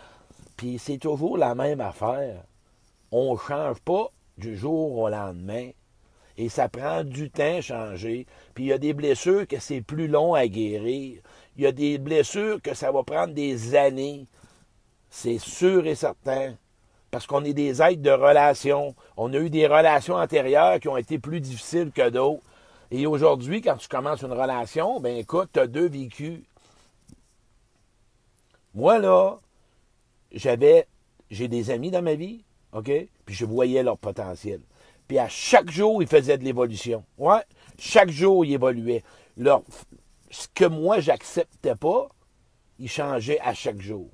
puis 0.57 0.79
c'est 0.79 0.97
toujours 0.97 1.37
la 1.37 1.53
même 1.53 1.81
affaire. 1.81 2.43
On 3.11 3.33
ne 3.33 3.39
change 3.39 3.79
pas 3.81 4.07
du 4.37 4.57
jour 4.57 4.97
au 4.97 5.09
lendemain. 5.09 5.69
Et 6.37 6.49
ça 6.49 6.67
prend 6.67 7.03
du 7.03 7.29
temps 7.29 7.57
à 7.57 7.61
changer. 7.61 8.25
Puis 8.53 8.65
il 8.65 8.67
y 8.67 8.73
a 8.73 8.77
des 8.77 8.93
blessures 8.93 9.47
que 9.47 9.59
c'est 9.59 9.81
plus 9.81 10.07
long 10.07 10.33
à 10.33 10.47
guérir. 10.47 11.21
Il 11.55 11.63
y 11.63 11.67
a 11.67 11.71
des 11.71 11.97
blessures 11.97 12.61
que 12.61 12.73
ça 12.73 12.91
va 12.91 13.03
prendre 13.03 13.33
des 13.33 13.75
années. 13.75 14.25
C'est 15.09 15.39
sûr 15.39 15.87
et 15.87 15.95
certain. 15.95 16.55
Parce 17.09 17.25
qu'on 17.25 17.45
est 17.45 17.53
des 17.53 17.81
êtres 17.81 18.01
de 18.01 18.11
relations. 18.11 18.95
On 19.15 19.33
a 19.33 19.37
eu 19.37 19.49
des 19.49 19.67
relations 19.67 20.15
antérieures 20.15 20.81
qui 20.81 20.89
ont 20.89 20.97
été 20.97 21.19
plus 21.19 21.39
difficiles 21.39 21.91
que 21.93 22.09
d'autres. 22.09 22.43
Et 22.91 23.07
aujourd'hui, 23.07 23.61
quand 23.61 23.77
tu 23.77 23.87
commences 23.87 24.21
une 24.21 24.31
relation, 24.31 24.99
ben 24.99 25.17
écoute, 25.17 25.49
tu 25.53 25.59
as 25.59 25.67
deux 25.67 25.87
vécus. 25.87 26.41
Moi, 28.73 28.99
là, 28.99 29.39
j'avais, 30.31 30.87
j'ai 31.31 31.47
des 31.47 31.71
amis 31.71 31.91
dans 31.91 32.01
ma 32.01 32.15
vie, 32.15 32.43
OK? 32.73 32.91
Puis 33.25 33.35
je 33.35 33.45
voyais 33.45 33.83
leur 33.83 33.97
potentiel. 33.97 34.61
Puis 35.07 35.17
à 35.17 35.27
chaque 35.29 35.71
jour, 35.71 36.01
ils 36.01 36.07
faisaient 36.07 36.37
de 36.37 36.43
l'évolution. 36.43 37.03
Ouais, 37.17 37.43
Chaque 37.77 38.09
jour, 38.09 38.45
il 38.45 38.53
évoluait. 38.53 39.03
ce 39.37 40.47
que 40.53 40.65
moi, 40.65 40.99
j'acceptais 40.99 41.75
pas, 41.75 42.09
il 42.79 42.89
changeait 42.89 43.39
à 43.39 43.53
chaque 43.53 43.81
jour. 43.81 44.09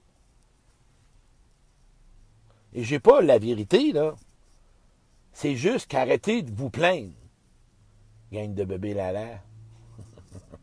Et 2.74 2.84
j'ai 2.84 3.00
pas 3.00 3.22
la 3.22 3.38
vérité, 3.38 3.92
là. 3.92 4.16
C'est 5.34 5.56
juste 5.56 5.88
qu'arrêtez 5.88 6.42
de 6.42 6.52
vous 6.52 6.70
plaindre. 6.70 7.14
Gagne 8.32 8.54
de 8.54 8.64
bébé 8.64 8.94
Lala. 8.94 9.42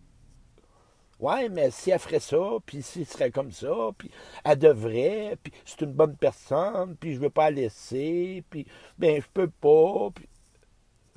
ouais, 1.20 1.48
mais 1.48 1.70
si 1.70 1.90
elle 1.90 1.98
ferait 1.98 2.20
ça, 2.20 2.58
puis 2.64 2.82
si 2.82 3.00
elle 3.00 3.06
serait 3.06 3.30
comme 3.30 3.52
ça, 3.52 3.90
puis 3.96 4.10
elle 4.44 4.58
devrait, 4.58 5.37
puis 5.42 5.52
c'est 5.64 5.82
une 5.82 5.92
bonne 5.92 6.16
personne, 6.16 6.96
puis 6.96 7.14
je 7.14 7.20
veux 7.20 7.30
pas 7.30 7.50
la 7.50 7.62
laisser, 7.62 8.42
puis 8.50 8.66
ben 8.98 9.20
je 9.20 9.26
peux 9.32 9.48
pas. 9.48 10.10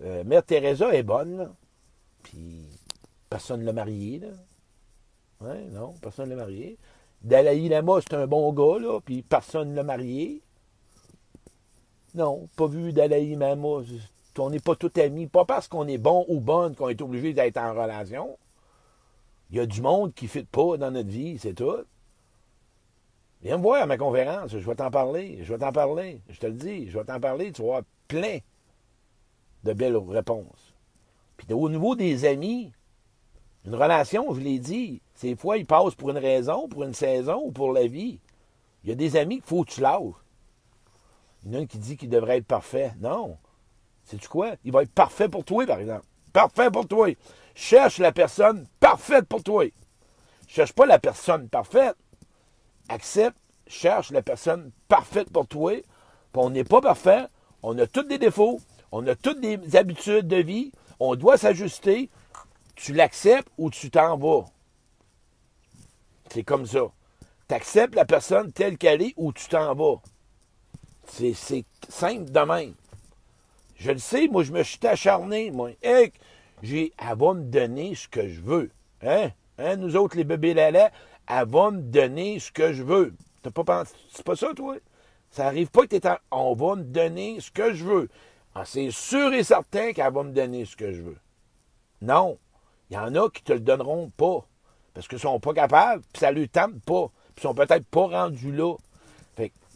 Euh, 0.03 0.23
Mère 0.23 0.43
Teresa 0.43 0.93
est 0.93 1.03
bonne. 1.03 1.53
Puis 2.23 2.65
personne 3.29 3.61
ne 3.61 3.65
l'a 3.65 3.73
mariée, 3.73 4.19
là. 4.19 4.27
Ouais, 5.41 5.61
non, 5.71 5.93
personne 6.01 6.29
ne 6.29 6.35
l'a 6.35 6.41
mariée. 6.43 6.77
Dalai 7.23 7.69
Lama, 7.69 7.99
c'est 8.01 8.15
un 8.15 8.27
bon 8.27 8.51
gars, 8.53 8.79
là, 8.79 8.99
puis 8.99 9.21
personne 9.21 9.71
ne 9.71 9.75
l'a 9.75 9.83
marié. 9.83 10.41
Non, 12.13 12.47
pas 12.55 12.67
vu 12.67 12.93
Dalai 12.93 13.35
Lama. 13.35 13.83
On 14.37 14.49
n'est 14.49 14.59
pas 14.59 14.75
tout 14.75 14.91
amis. 14.95 15.27
Pas 15.27 15.45
parce 15.45 15.67
qu'on 15.67 15.87
est 15.87 15.97
bon 15.97 16.25
ou 16.27 16.39
bonne 16.39 16.75
qu'on 16.75 16.89
est 16.89 17.01
obligé 17.01 17.33
d'être 17.33 17.57
en 17.57 17.73
relation. 17.73 18.37
Il 19.49 19.57
y 19.57 19.59
a 19.59 19.65
du 19.65 19.81
monde 19.81 20.13
qui 20.13 20.25
ne 20.25 20.29
fit 20.29 20.43
pas 20.43 20.77
dans 20.77 20.91
notre 20.91 21.09
vie, 21.09 21.37
c'est 21.37 21.53
tout. 21.53 21.83
Viens 23.41 23.57
me 23.57 23.63
voir 23.63 23.81
à 23.81 23.85
ma 23.85 23.97
conférence, 23.97 24.51
je 24.51 24.57
vais 24.57 24.75
t'en 24.75 24.91
parler, 24.91 25.39
je 25.43 25.51
vais 25.51 25.59
t'en 25.59 25.71
parler, 25.71 26.21
je 26.29 26.39
te 26.39 26.45
le 26.45 26.53
dis, 26.53 26.89
je 26.89 26.97
vais 26.97 27.03
t'en 27.03 27.19
parler, 27.19 27.51
tu 27.51 27.61
vas 27.61 27.67
avoir 27.67 27.83
plein 28.07 28.37
de 29.63 29.73
belles 29.73 29.97
réponses. 29.97 30.73
Puis 31.37 31.51
au 31.53 31.67
niveau 31.69 31.95
des 31.95 32.25
amis, 32.25 32.71
une 33.65 33.75
relation, 33.75 34.33
je 34.33 34.39
l'ai 34.39 34.59
dit, 34.59 35.01
ces 35.15 35.35
fois, 35.35 35.57
ils 35.57 35.65
passent 35.65 35.95
pour 35.95 36.11
une 36.11 36.17
raison, 36.17 36.67
pour 36.67 36.83
une 36.83 36.93
saison 36.93 37.41
ou 37.43 37.51
pour 37.51 37.73
la 37.73 37.87
vie. 37.87 38.19
Il 38.83 38.89
y 38.89 38.93
a 38.93 38.95
des 38.95 39.17
amis 39.17 39.35
qu'il 39.35 39.45
faut 39.45 39.63
que 39.63 39.71
tu 39.71 39.81
lâches. 39.81 40.15
Il 41.43 41.51
y 41.51 41.55
en 41.55 41.59
a 41.59 41.63
un 41.63 41.65
qui 41.65 41.77
dit 41.77 41.97
qu'il 41.97 42.09
devrait 42.09 42.37
être 42.37 42.47
parfait. 42.47 42.93
Non. 42.99 43.37
Sais-tu 44.05 44.27
quoi? 44.27 44.55
Il 44.63 44.71
va 44.71 44.83
être 44.83 44.91
parfait 44.91 45.29
pour 45.29 45.45
toi, 45.45 45.65
par 45.65 45.79
exemple. 45.79 46.05
Parfait 46.33 46.71
pour 46.71 46.87
toi. 46.87 47.07
Cherche 47.55 47.99
la 47.99 48.11
personne 48.11 48.67
parfaite 48.79 49.25
pour 49.27 49.43
toi. 49.43 49.65
Cherche 50.47 50.73
pas 50.73 50.85
la 50.85 50.99
personne 50.99 51.49
parfaite. 51.49 51.95
Accepte, 52.89 53.37
cherche 53.67 54.11
la 54.11 54.21
personne 54.21 54.71
parfaite 54.87 55.29
pour 55.29 55.47
toi. 55.47 55.73
On 56.33 56.49
n'est 56.49 56.63
pas 56.63 56.81
parfait. 56.81 57.25
On 57.63 57.77
a 57.77 57.87
tous 57.87 58.03
des 58.03 58.17
défauts. 58.17 58.59
On 58.91 59.05
a 59.07 59.15
toutes 59.15 59.39
des 59.39 59.75
habitudes 59.75 60.27
de 60.27 60.37
vie. 60.37 60.71
On 60.99 61.15
doit 61.15 61.37
s'ajuster. 61.37 62.09
Tu 62.75 62.93
l'acceptes 62.93 63.49
ou 63.57 63.69
tu 63.69 63.89
t'en 63.89 64.17
vas. 64.17 64.45
C'est 66.29 66.43
comme 66.43 66.65
ça. 66.65 66.91
Tu 67.47 67.55
acceptes 67.55 67.95
la 67.95 68.05
personne 68.05 68.51
telle 68.51 68.77
qu'elle 68.77 69.01
est 69.01 69.13
ou 69.17 69.33
tu 69.33 69.47
t'en 69.47 69.75
vas. 69.75 70.01
C'est 71.07 71.33
simple 71.89 72.31
de 72.31 72.39
même. 72.39 72.73
Je 73.81 73.91
le 73.91 73.97
sais, 73.97 74.27
moi, 74.27 74.43
je 74.43 74.51
me 74.51 74.61
suis 74.61 74.85
acharné, 74.85 75.49
moi. 75.49 75.71
Hey, 75.81 76.11
j'ai, 76.61 76.93
elle 76.99 77.17
va 77.17 77.33
me 77.33 77.41
donner 77.43 77.95
ce 77.95 78.07
que 78.07 78.27
je 78.27 78.39
veux. 78.39 78.69
Hein? 79.01 79.31
Hein, 79.57 79.77
nous 79.77 79.95
autres, 79.95 80.15
les 80.15 80.23
bébés 80.23 80.53
lala, 80.53 80.91
elle 81.27 81.47
va 81.47 81.71
me 81.71 81.81
donner 81.81 82.37
ce 82.37 82.51
que 82.51 82.73
je 82.73 82.83
veux. 82.83 83.15
T'as 83.41 83.49
pas 83.49 83.63
pensé, 83.63 83.95
c'est 84.13 84.23
pas 84.23 84.35
ça, 84.35 84.53
toi? 84.55 84.77
Ça 85.31 85.47
arrive 85.47 85.71
pas 85.71 85.81
que 85.81 85.87
t'es 85.95 86.07
en, 86.07 86.17
on 86.29 86.53
va 86.53 86.75
me 86.75 86.83
donner 86.83 87.39
ce 87.39 87.49
que 87.49 87.73
je 87.73 87.83
veux. 87.83 88.09
Ah, 88.53 88.65
c'est 88.65 88.91
sûr 88.91 89.33
et 89.33 89.43
certain 89.43 89.93
qu'elle 89.93 90.13
va 90.13 90.21
me 90.21 90.31
donner 90.31 90.65
ce 90.65 90.75
que 90.75 90.91
je 90.91 91.01
veux. 91.01 91.17
Non. 92.03 92.37
Il 92.91 92.95
y 92.95 92.99
en 92.99 93.15
a 93.15 93.29
qui 93.31 93.41
te 93.41 93.53
le 93.53 93.61
donneront 93.61 94.11
pas. 94.15 94.45
Parce 94.93 95.07
qu'ils 95.07 95.17
sont 95.17 95.39
pas 95.39 95.53
capables, 95.53 96.03
puis 96.13 96.19
ça 96.19 96.31
ne 96.31 96.45
tente 96.45 96.83
pas. 96.83 97.07
Puis 97.33 97.41
sont 97.41 97.55
peut-être 97.55 97.85
pas 97.85 98.07
rendus 98.07 98.51
là 98.51 98.75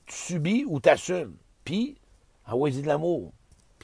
tu 0.06 0.16
subis 0.16 0.66
ou 0.68 0.80
tu 0.80 0.90
assumes. 0.90 1.36
Puis, 1.64 1.98
envoie-y 2.46 2.82
de 2.82 2.88
l'amour. 2.88 3.32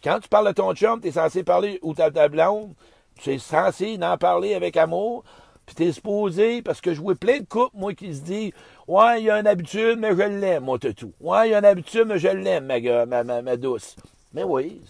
Quand 0.04 0.20
tu 0.20 0.30
parles 0.30 0.48
de 0.48 0.54
ton 0.54 0.74
chum, 0.74 1.00
tu 1.00 1.10
es 1.10 1.12
censé 1.12 1.44
parler 1.44 1.80
ou 1.82 1.94
ta, 1.94 2.10
ta 2.10 2.28
blonde, 2.28 2.74
tu 3.20 3.32
es 3.32 3.38
censé 3.38 4.00
en 4.02 4.18
parler 4.18 4.56
avec 4.56 4.78
amour. 4.78 5.24
Puis 5.66 5.76
tu 5.76 5.84
es 5.84 5.92
supposé, 5.92 6.62
parce 6.62 6.82
que 6.82 6.94
je 6.94 7.00
vois 7.02 7.16
plein 7.16 7.40
de 7.40 7.46
couples, 7.46 7.78
moi, 7.78 7.94
qui 7.94 8.16
se 8.16 8.22
disent 8.22 8.52
Ouais, 8.88 9.22
il 9.22 9.26
y 9.26 9.30
a 9.30 9.40
une 9.40 9.48
habitude, 9.48 10.00
mais 10.00 10.12
je 10.12 10.24
l'aime, 10.24 10.64
moi, 10.64 10.80
tout. 10.80 11.14
Ouais, 11.20 11.50
il 11.50 11.52
y 11.52 11.54
a 11.54 11.60
une 11.60 11.66
habitude, 11.66 12.06
mais 12.08 12.18
je 12.20 12.30
l'aime, 12.30 12.66
ma, 12.66 13.24
ma, 13.24 13.42
ma, 13.42 13.58
douce. 13.58 13.96
Mais 14.34 14.44
oui, 14.44 14.82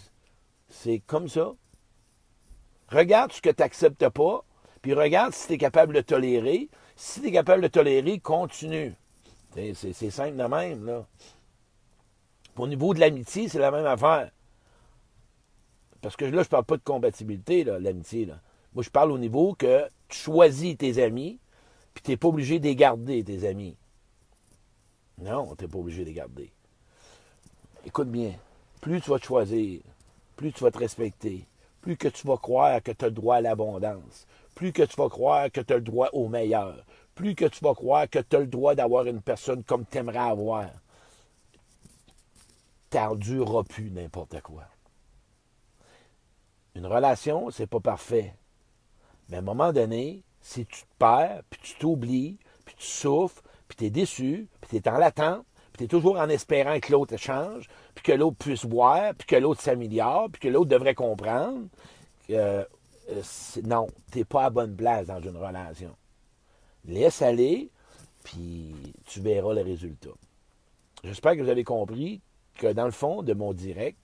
c'est 0.68 1.02
comme 1.06 1.28
ça. 1.28 1.52
Regarde 2.88 3.32
ce 3.32 3.40
que 3.40 3.50
tu 3.50 3.62
n'acceptes 3.62 4.08
pas, 4.08 4.44
puis 4.80 4.94
regarde 4.94 5.34
si 5.34 5.46
tu 5.46 5.52
es 5.54 5.58
capable 5.58 5.94
de 5.94 6.00
tolérer. 6.00 6.68
Si 6.96 7.20
tu 7.20 7.28
es 7.28 7.32
capable 7.32 7.62
de 7.62 7.68
tolérer, 7.68 8.18
continue. 8.18 8.94
C'est 9.54 10.10
simple 10.10 10.36
de 10.36 10.44
même, 10.44 10.86
là. 10.86 11.04
Au 12.56 12.66
niveau 12.66 12.92
de 12.92 13.00
l'amitié, 13.00 13.48
c'est 13.48 13.58
la 13.58 13.70
même 13.70 13.86
affaire. 13.86 14.30
Parce 16.02 16.16
que 16.16 16.24
là, 16.24 16.42
je 16.42 16.48
parle 16.48 16.64
pas 16.64 16.76
de 16.76 16.82
compatibilité, 16.82 17.64
l'amitié. 17.64 18.28
Moi, 18.74 18.82
je 18.82 18.90
parle 18.90 19.12
au 19.12 19.18
niveau 19.18 19.54
que 19.54 19.88
tu 20.08 20.18
choisis 20.18 20.76
tes 20.76 21.02
amis, 21.02 21.38
puis 21.94 22.02
tu 22.02 22.10
n'es 22.10 22.16
pas 22.16 22.28
obligé 22.28 22.58
de 22.58 22.64
les 22.64 22.76
garder, 22.76 23.22
tes 23.22 23.46
amis. 23.46 23.76
Non, 25.18 25.54
tu 25.54 25.64
n'es 25.64 25.68
pas 25.68 25.78
obligé 25.78 26.02
de 26.02 26.08
les 26.08 26.14
garder. 26.14 26.52
Écoute 27.86 28.10
bien, 28.10 28.34
plus 28.80 29.00
tu 29.00 29.10
vas 29.10 29.18
te 29.20 29.26
choisir, 29.26 29.80
plus 30.36 30.52
tu 30.52 30.64
vas 30.64 30.72
te 30.72 30.78
respecter, 30.78 31.46
plus 31.80 31.96
que 31.96 32.08
tu 32.08 32.26
vas 32.26 32.36
croire 32.36 32.82
que 32.82 32.90
tu 32.90 33.04
as 33.04 33.08
le 33.08 33.14
droit 33.14 33.36
à 33.36 33.40
l'abondance, 33.40 34.26
plus 34.56 34.72
que 34.72 34.82
tu 34.82 34.96
vas 34.96 35.08
croire 35.08 35.52
que 35.52 35.60
tu 35.60 35.72
as 35.72 35.76
le 35.76 35.82
droit 35.82 36.08
au 36.12 36.28
meilleur, 36.28 36.84
plus 37.14 37.36
que 37.36 37.44
tu 37.44 37.62
vas 37.64 37.74
croire 37.74 38.10
que 38.10 38.18
tu 38.18 38.36
as 38.36 38.40
le 38.40 38.46
droit 38.46 38.74
d'avoir 38.74 39.06
une 39.06 39.20
personne 39.20 39.62
comme 39.62 39.84
tu 39.84 39.98
aimerais 39.98 40.18
avoir. 40.18 40.68
Tu 42.90 42.96
n'endureras 42.96 43.62
plus 43.62 43.90
n'importe 43.90 44.40
quoi. 44.40 44.64
Une 46.74 46.86
relation, 46.86 47.50
c'est 47.50 47.66
pas 47.66 47.80
parfait. 47.80 48.34
Mais 49.28 49.36
à 49.36 49.40
un 49.40 49.42
moment 49.42 49.72
donné, 49.72 50.22
si 50.40 50.66
tu 50.66 50.82
te 50.82 50.86
perds, 50.98 51.42
puis 51.50 51.60
tu 51.62 51.74
t'oublies, 51.76 52.38
puis 52.64 52.74
tu 52.76 52.86
souffres, 52.86 53.42
puis 53.68 53.76
tu 53.76 53.84
es 53.86 53.90
déçu, 53.90 54.48
puis 54.60 54.70
tu 54.70 54.76
es 54.76 54.88
en 54.88 54.98
l'attente, 54.98 55.44
puis 55.72 55.78
tu 55.78 55.84
es 55.84 55.88
toujours 55.88 56.18
en 56.18 56.28
espérant 56.28 56.78
que 56.80 56.92
l'autre 56.92 57.16
change, 57.16 57.68
puis 57.94 58.04
que 58.04 58.12
l'autre 58.12 58.36
puisse 58.38 58.64
voir, 58.64 59.14
puis 59.14 59.26
que 59.26 59.36
l'autre 59.36 59.60
s'améliore, 59.60 60.28
puis 60.30 60.40
que 60.40 60.48
l'autre 60.48 60.70
devrait 60.70 60.94
comprendre, 60.94 61.66
euh, 62.30 62.64
euh, 63.10 63.22
non, 63.64 63.86
tu 64.10 64.18
n'es 64.18 64.24
pas 64.24 64.44
à 64.44 64.50
bonne 64.50 64.76
place 64.76 65.06
dans 65.06 65.20
une 65.20 65.36
relation. 65.36 65.94
Laisse 66.84 67.22
aller, 67.22 67.70
puis 68.24 68.74
tu 69.06 69.20
verras 69.20 69.54
le 69.54 69.62
résultat. 69.62 70.10
J'espère 71.04 71.36
que 71.36 71.42
vous 71.42 71.48
avez 71.48 71.64
compris 71.64 72.20
que 72.54 72.72
dans 72.72 72.84
le 72.84 72.92
fond 72.92 73.22
de 73.22 73.34
mon 73.34 73.52
direct, 73.52 73.98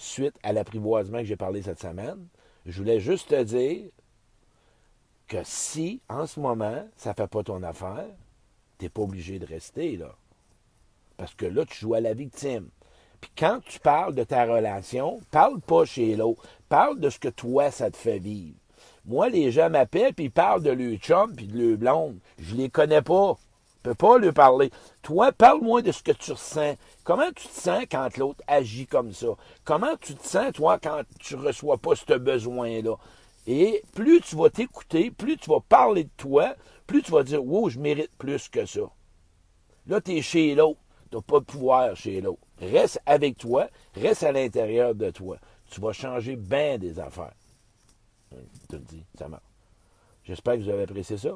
suite 0.00 0.36
à 0.42 0.52
l'apprivoisement 0.52 1.18
que 1.18 1.24
j'ai 1.24 1.36
parlé 1.36 1.62
cette 1.62 1.80
semaine, 1.80 2.26
je 2.66 2.78
voulais 2.78 3.00
juste 3.00 3.28
te 3.28 3.42
dire 3.42 3.90
que 5.28 5.38
si, 5.44 6.00
en 6.08 6.26
ce 6.26 6.40
moment, 6.40 6.86
ça 6.96 7.10
ne 7.10 7.14
fait 7.14 7.26
pas 7.28 7.42
ton 7.42 7.62
affaire, 7.62 8.08
tu 8.78 8.84
n'es 8.84 8.88
pas 8.88 9.02
obligé 9.02 9.38
de 9.38 9.46
rester 9.46 9.96
là. 9.96 10.14
Parce 11.16 11.34
que 11.34 11.46
là, 11.46 11.64
tu 11.64 11.78
joues 11.78 11.94
à 11.94 12.00
la 12.00 12.14
victime. 12.14 12.68
Puis 13.20 13.30
quand 13.36 13.60
tu 13.64 13.78
parles 13.78 14.14
de 14.14 14.24
ta 14.24 14.44
relation, 14.46 15.20
parle 15.30 15.60
pas 15.60 15.84
chez 15.84 16.16
l'autre. 16.16 16.42
Parle 16.68 16.98
de 16.98 17.10
ce 17.10 17.18
que 17.18 17.28
toi, 17.28 17.70
ça 17.70 17.90
te 17.90 17.96
fait 17.96 18.18
vivre. 18.18 18.56
Moi, 19.04 19.28
les 19.28 19.50
gens 19.52 19.70
m'appellent 19.70 20.14
puis 20.14 20.26
ils 20.26 20.30
parlent 20.30 20.62
de 20.62 20.70
leur 20.70 20.96
chum 20.98 21.34
puis 21.34 21.46
de 21.46 21.58
leur 21.58 21.78
blonde. 21.78 22.18
Je 22.38 22.54
les 22.54 22.70
connais 22.70 23.02
pas. 23.02 23.36
Je 23.82 23.88
peux 23.88 23.94
pas 23.94 24.18
leur 24.18 24.34
parler. 24.34 24.70
Toi, 25.00 25.32
parle-moi 25.32 25.80
de 25.80 25.90
ce 25.90 26.02
que 26.02 26.12
tu 26.12 26.32
ressens. 26.32 26.76
Comment 27.02 27.30
tu 27.34 27.48
te 27.48 27.60
sens 27.60 27.84
quand 27.90 28.14
l'autre 28.18 28.42
agit 28.46 28.86
comme 28.86 29.14
ça? 29.14 29.28
Comment 29.64 29.96
tu 29.98 30.14
te 30.14 30.26
sens, 30.26 30.52
toi, 30.52 30.78
quand 30.78 31.00
tu 31.18 31.34
reçois 31.34 31.78
pas 31.78 31.96
ce 31.96 32.18
besoin-là? 32.18 32.96
Et 33.46 33.82
plus 33.94 34.20
tu 34.20 34.36
vas 34.36 34.50
t'écouter, 34.50 35.10
plus 35.10 35.38
tu 35.38 35.48
vas 35.48 35.60
parler 35.60 36.04
de 36.04 36.10
toi, 36.18 36.54
plus 36.86 37.02
tu 37.02 37.10
vas 37.10 37.22
dire, 37.22 37.42
wow, 37.42 37.70
je 37.70 37.78
mérite 37.78 38.10
plus 38.18 38.50
que 38.50 38.66
ça. 38.66 38.82
Là, 39.86 40.00
tu 40.02 40.12
es 40.16 40.22
chez 40.22 40.54
l'autre. 40.54 40.80
Tu 41.10 41.16
n'as 41.16 41.22
pas 41.22 41.40
de 41.40 41.44
pouvoir 41.44 41.96
chez 41.96 42.20
l'autre. 42.20 42.42
Reste 42.60 43.00
avec 43.06 43.38
toi, 43.38 43.66
reste 43.94 44.22
à 44.22 44.30
l'intérieur 44.30 44.94
de 44.94 45.10
toi. 45.10 45.38
Tu 45.70 45.80
vas 45.80 45.92
changer 45.92 46.36
bien 46.36 46.76
des 46.76 47.00
affaires. 47.00 47.32
Je 48.30 48.66
te 48.68 48.76
le 48.76 48.82
dis, 48.82 49.04
ça 49.18 49.26
marche. 49.26 49.42
J'espère 50.24 50.54
que 50.56 50.60
vous 50.60 50.68
avez 50.68 50.82
apprécié 50.82 51.16
ça. 51.16 51.30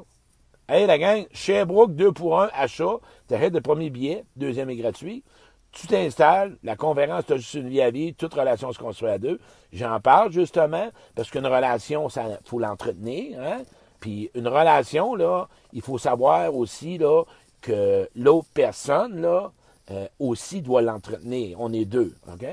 Hey 0.67 0.87
la 0.87 0.97
gang, 0.97 1.27
Sherbrooke 1.31 1.93
2 1.93 2.11
pour 2.11 2.41
1, 2.41 2.49
achat. 2.55 2.97
T'arrêtes 3.27 3.53
le 3.53 3.61
premier 3.61 3.91
billet, 3.91 4.25
deuxième 4.35 4.71
est 4.71 4.75
gratuit. 4.75 5.23
Tu 5.71 5.85
t'installes, 5.85 6.57
la 6.63 6.75
conférence, 6.75 7.23
tu 7.27 7.35
juste 7.35 7.53
une 7.53 7.69
vie 7.69 7.83
à 7.83 7.91
vie, 7.91 8.15
toute 8.15 8.33
relation 8.33 8.71
se 8.71 8.79
construit 8.79 9.09
à 9.09 9.19
deux. 9.19 9.39
J'en 9.73 9.99
parle 9.99 10.31
justement, 10.31 10.89
parce 11.15 11.29
qu'une 11.29 11.45
relation, 11.45 12.07
il 12.07 12.39
faut 12.45 12.57
l'entretenir. 12.57 13.39
Hein? 13.39 13.61
Puis 13.99 14.31
une 14.33 14.47
relation, 14.47 15.13
là, 15.13 15.47
il 15.71 15.83
faut 15.83 15.99
savoir 15.99 16.55
aussi 16.55 16.97
là, 16.97 17.25
que 17.61 18.09
l'autre 18.15 18.47
personne, 18.51 19.21
là, 19.21 19.51
euh, 19.91 20.07
aussi 20.17 20.63
doit 20.63 20.81
l'entretenir. 20.81 21.61
On 21.61 21.71
est 21.73 21.85
deux, 21.85 22.15
OK? 22.33 22.43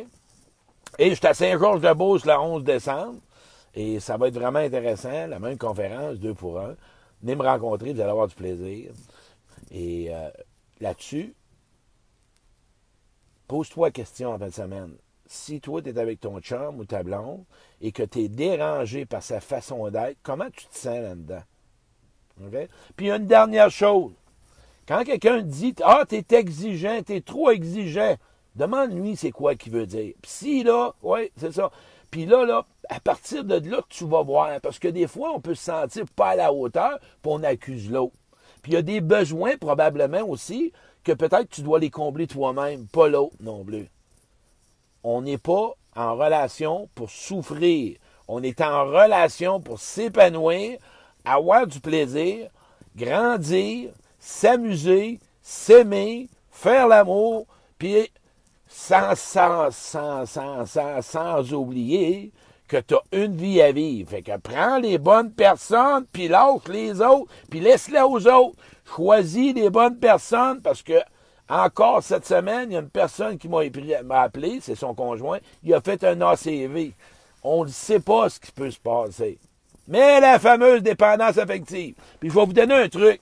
Et 0.99 1.09
je 1.09 1.15
suis 1.15 1.27
à 1.27 1.33
Saint-Georges-de-Beauce 1.33 2.27
le 2.27 2.39
11 2.39 2.63
décembre. 2.63 3.21
Et 3.75 4.01
ça 4.01 4.19
va 4.19 4.29
être 4.29 4.35
vraiment 4.35 4.59
intéressant, 4.59 5.27
la 5.29 5.39
même 5.39 5.57
conférence, 5.57 6.19
deux 6.19 6.35
pour 6.35 6.61
un. 6.61 6.75
Venez 7.23 7.37
me 7.37 7.43
rencontrer, 7.43 7.93
vous 7.93 8.01
allez 8.01 8.11
avoir 8.11 8.29
du 8.29 8.35
plaisir. 8.35 8.93
Et 9.71 10.15
euh, 10.15 10.31
là-dessus, 10.81 11.35
pose-toi 13.47 13.89
la 13.89 13.93
question 13.93 14.33
en 14.33 14.39
fin 14.39 14.49
de 14.49 14.53
semaine. 14.53 14.95
Si 15.27 15.61
toi, 15.61 15.81
tu 15.81 15.89
es 15.89 15.99
avec 15.99 16.21
ton 16.21 16.41
chum 16.41 16.79
ou 16.79 16.85
ta 16.85 17.03
blonde 17.03 17.45
et 17.81 17.93
que 17.93 18.03
tu 18.03 18.25
es 18.25 18.29
dérangé 18.29 19.07
par 19.07 19.23
sa 19.23 19.41
façon 19.41 19.89
d'être, 19.89 20.19
comment 20.23 20.51
tu 20.51 20.67
te 20.67 20.77
sens 20.77 20.99
là-dedans? 20.99 21.43
Puis 22.97 23.11
une 23.11 23.27
dernière 23.27 23.71
chose. 23.71 24.13
Quand 24.87 25.05
quelqu'un 25.05 25.43
dit 25.43 25.75
Ah, 25.85 26.05
tu 26.09 26.17
es 26.17 26.27
exigeant, 26.37 27.01
tu 27.07 27.15
es 27.15 27.21
trop 27.21 27.51
exigeant, 27.51 28.17
demande-lui 28.57 29.17
c'est 29.17 29.31
quoi 29.31 29.55
qu'il 29.55 29.73
veut 29.73 29.87
dire. 29.87 30.15
Puis 30.21 30.31
si 30.31 30.63
là, 30.65 30.93
oui, 31.03 31.31
c'est 31.37 31.53
ça. 31.53 31.71
Puis 32.13 32.27
là, 32.27 32.63
à 32.91 33.01
partir 33.01 33.43
de 33.43 33.71
là, 33.71 33.81
tu 33.89 34.07
vas 34.07 34.23
voir. 34.23 34.61
Parce 34.61 34.79
que 34.79 34.87
des 34.87 35.09
fois, 35.09 35.33
on 35.35 35.41
peut 35.41 35.55
se 35.55 35.65
sentir 35.65 36.05
pas 36.15 36.29
à 36.29 36.37
la 36.37 36.53
hauteur, 36.53 36.99
puis 37.01 37.33
on 37.33 37.43
accuse 37.43 37.91
l'autre. 37.91 38.15
Puis 38.63 38.73
il 38.73 38.75
y 38.75 38.79
a 38.79 38.83
des 38.83 39.01
besoins 39.01 39.57
probablement 39.57 40.21
aussi 40.29 40.73
que 41.05 41.13
peut-être 41.13 41.49
tu 41.49 41.63
dois 41.63 41.81
les 41.81 41.89
combler 41.89 42.27
toi-même, 42.27 42.87
pas 42.87 43.09
l'autre 43.09 43.35
non 43.41 43.65
plus. 43.65 43.89
On 45.03 45.23
n'est 45.23 45.39
pas 45.39 45.73
en 45.97 46.15
relation 46.15 46.89
pour 46.95 47.11
souffrir. 47.11 47.97
On 48.29 48.43
est 48.43 48.61
en 48.61 48.85
relation 48.85 49.61
pour 49.61 49.81
s'épanouir, 49.81 50.79
avoir 51.25 51.67
du 51.67 51.81
plaisir, 51.81 52.51
grandir, 52.95 53.91
s'amuser, 54.19 55.19
s'aimer, 55.41 56.29
faire 56.51 56.89
l'amour, 56.89 57.47
puis 57.79 58.11
sans, 58.73 59.15
sans, 59.15 59.71
sans, 59.71 60.27
sans, 60.27 61.03
sans, 61.03 61.53
oublier 61.53 62.33
que 62.67 62.79
tu 62.79 62.95
as 62.95 63.03
une 63.13 63.37
vie 63.37 63.61
à 63.61 63.71
vivre. 63.71 64.11
Fait 64.11 64.23
que 64.23 64.37
prends 64.39 64.79
les 64.79 64.99
bonnes 64.99 65.31
personnes, 65.31 66.07
puis 66.13 66.29
lâche 66.29 66.69
les 66.69 67.01
autres, 67.01 67.31
puis 67.51 67.61
laisse-les 67.61 68.01
aux 68.01 68.27
autres. 68.27 68.57
Choisis 68.97 69.55
les 69.55 69.71
bonnes 69.71 69.99
personnes 69.99 70.61
parce 70.63 70.83
que 70.83 71.01
encore 71.49 72.03
cette 72.03 72.27
semaine, 72.27 72.71
il 72.71 72.75
y 72.75 72.77
a 72.77 72.81
une 72.81 72.89
personne 72.89 73.37
qui 73.37 73.49
m'a 73.49 74.21
appelé, 74.23 74.61
c'est 74.63 74.75
son 74.75 74.95
conjoint, 74.95 75.39
il 75.63 75.75
a 75.75 75.81
fait 75.81 76.03
un 76.05 76.21
ACV. 76.21 76.95
On 77.43 77.65
ne 77.65 77.71
sait 77.71 78.01
pas 78.01 78.31
ce 78.31 78.41
qui 78.41 78.53
peut 78.53 78.71
se 78.71 78.79
passer. 78.79 79.39
Mais 79.89 80.21
la 80.21 80.39
fameuse 80.39 80.83
dépendance 80.83 81.39
affective. 81.39 81.95
Puis 82.21 82.31
je 82.31 82.35
vais 82.35 82.47
vous 82.47 82.53
donner 82.53 82.75
un 82.75 82.89
truc. 82.89 83.21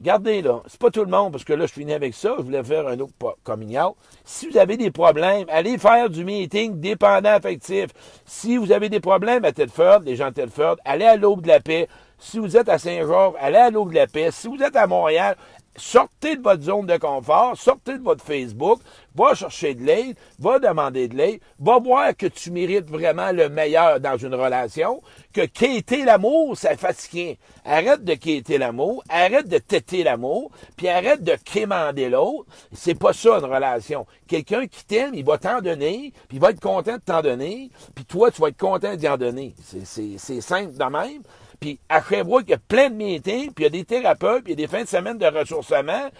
Regardez 0.00 0.40
là, 0.40 0.62
c'est 0.66 0.80
pas 0.80 0.90
tout 0.90 1.04
le 1.04 1.10
monde, 1.10 1.30
parce 1.30 1.44
que 1.44 1.52
là, 1.52 1.66
je 1.66 1.72
finis 1.74 1.92
avec 1.92 2.14
ça, 2.14 2.34
je 2.38 2.42
voulais 2.42 2.64
faire 2.64 2.88
un 2.88 2.98
autre 3.00 3.12
coming 3.44 3.78
Si 4.24 4.48
vous 4.48 4.56
avez 4.56 4.78
des 4.78 4.90
problèmes, 4.90 5.44
allez 5.50 5.76
faire 5.76 6.08
du 6.08 6.24
meeting 6.24 6.80
dépendant 6.80 7.34
affectif. 7.34 7.88
Si 8.24 8.56
vous 8.56 8.72
avez 8.72 8.88
des 8.88 9.00
problèmes 9.00 9.44
à 9.44 9.52
Telford, 9.52 10.00
les 10.00 10.16
gens 10.16 10.28
de 10.28 10.34
Telford, 10.34 10.76
allez 10.86 11.04
à 11.04 11.16
l'Aube 11.16 11.42
de 11.42 11.48
la 11.48 11.60
Paix. 11.60 11.86
Si 12.18 12.38
vous 12.38 12.56
êtes 12.56 12.70
à 12.70 12.78
Saint-Georges, 12.78 13.34
allez 13.38 13.58
à 13.58 13.70
l'Aube 13.70 13.90
de 13.90 13.96
la 13.96 14.06
Paix. 14.06 14.30
Si 14.30 14.48
vous 14.48 14.62
êtes 14.62 14.76
à 14.76 14.86
Montréal, 14.86 15.36
sortez 15.76 16.36
de 16.36 16.42
votre 16.42 16.62
zone 16.62 16.86
de 16.86 16.96
confort, 16.96 17.56
sortez 17.56 17.98
de 17.98 18.02
votre 18.02 18.24
Facebook, 18.24 18.80
va 19.14 19.34
chercher 19.34 19.74
de 19.74 19.84
l'aide, 19.84 20.16
va 20.38 20.58
demander 20.58 21.08
de 21.08 21.16
l'aide, 21.16 21.40
va 21.58 21.78
voir 21.78 22.16
que 22.16 22.26
tu 22.26 22.50
mérites 22.50 22.88
vraiment 22.88 23.32
le 23.32 23.48
meilleur 23.48 24.00
dans 24.00 24.16
une 24.16 24.34
relation, 24.34 25.02
que 25.32 25.42
quitter 25.42 26.04
l'amour, 26.04 26.56
ça 26.56 26.76
fatigué. 26.76 27.38
Arrête 27.64 28.04
de 28.04 28.14
quitter 28.14 28.58
l'amour, 28.58 29.02
arrête 29.08 29.48
de 29.48 29.58
têter 29.58 30.02
l'amour, 30.02 30.50
puis 30.76 30.88
arrête 30.88 31.22
de 31.22 31.36
quémander 31.44 32.08
l'autre. 32.08 32.46
C'est 32.72 32.94
pas 32.94 33.12
ça 33.12 33.38
une 33.38 33.44
relation. 33.44 34.06
Quelqu'un 34.26 34.66
qui 34.66 34.84
t'aime, 34.84 35.14
il 35.14 35.24
va 35.24 35.38
t'en 35.38 35.60
donner, 35.60 36.12
puis 36.28 36.38
il 36.38 36.40
va 36.40 36.50
être 36.50 36.60
content 36.60 36.94
de 36.96 37.02
t'en 37.02 37.22
donner, 37.22 37.70
puis 37.94 38.04
toi, 38.04 38.30
tu 38.30 38.40
vas 38.40 38.48
être 38.48 38.58
content 38.58 38.96
d'y 38.96 39.08
en 39.08 39.16
donner. 39.16 39.54
C'est 39.84 40.40
simple 40.40 40.72
de 40.76 40.84
même. 40.84 41.22
Puis 41.60 41.78
à 41.88 42.02
Sherbrooke, 42.02 42.44
il 42.46 42.50
y 42.50 42.54
a 42.54 42.58
plein 42.58 42.88
de 42.88 42.94
meetings, 42.94 43.52
puis 43.52 43.64
il 43.64 43.64
y 43.64 43.66
a 43.66 43.70
des 43.70 43.84
thérapeutes, 43.84 44.44
puis 44.44 44.54
il 44.54 44.60
y 44.60 44.62
a 44.64 44.66
des 44.66 44.70
fins 44.70 44.82
de 44.82 44.88
semaine 44.88 45.18
de 45.18 45.26
ressourcement. 45.26 46.10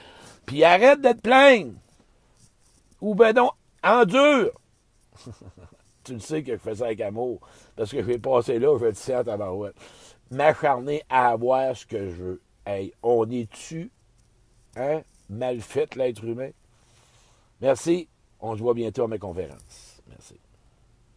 Puis 0.47 0.63
arrête 0.65 1.01
d'être 1.01 1.23
plein. 1.23 1.71
Ou 3.01 3.15
ben 3.15 3.35
non, 3.35 3.51
endure. 3.83 4.53
tu 6.05 6.15
le 6.15 6.21
sais 6.21 6.43
que 6.43 6.53
je 6.53 6.59
fais 6.59 6.75
ça 6.75 6.87
avec 6.87 7.01
amour. 7.01 7.41
Parce 7.77 7.91
que 7.91 7.99
je 7.99 8.07
vais 8.07 8.19
passer 8.19 8.59
là, 8.59 8.77
je 8.79 8.85
vais 8.85 8.93
dire 8.93 9.19
à 9.19 9.25
ta 9.25 9.39
M'acharner 10.31 11.03
à 11.09 11.31
avoir 11.31 11.77
ce 11.77 11.87
que 11.87 12.11
je 12.11 12.15
veux. 12.15 12.43
Hey, 12.67 12.93
on 13.03 13.29
est-tu, 13.31 13.91
hein, 14.77 15.03
mal 15.29 15.61
fait 15.61 15.97
l'être 15.97 16.23
humain? 16.25 16.51
Merci. 17.61 18.09
On 18.41 18.55
se 18.57 18.61
voit 18.61 18.75
bientôt 18.75 19.05
à 19.05 19.09
mes 19.09 19.19
conférences. 19.19 20.03
Merci. 20.09 20.40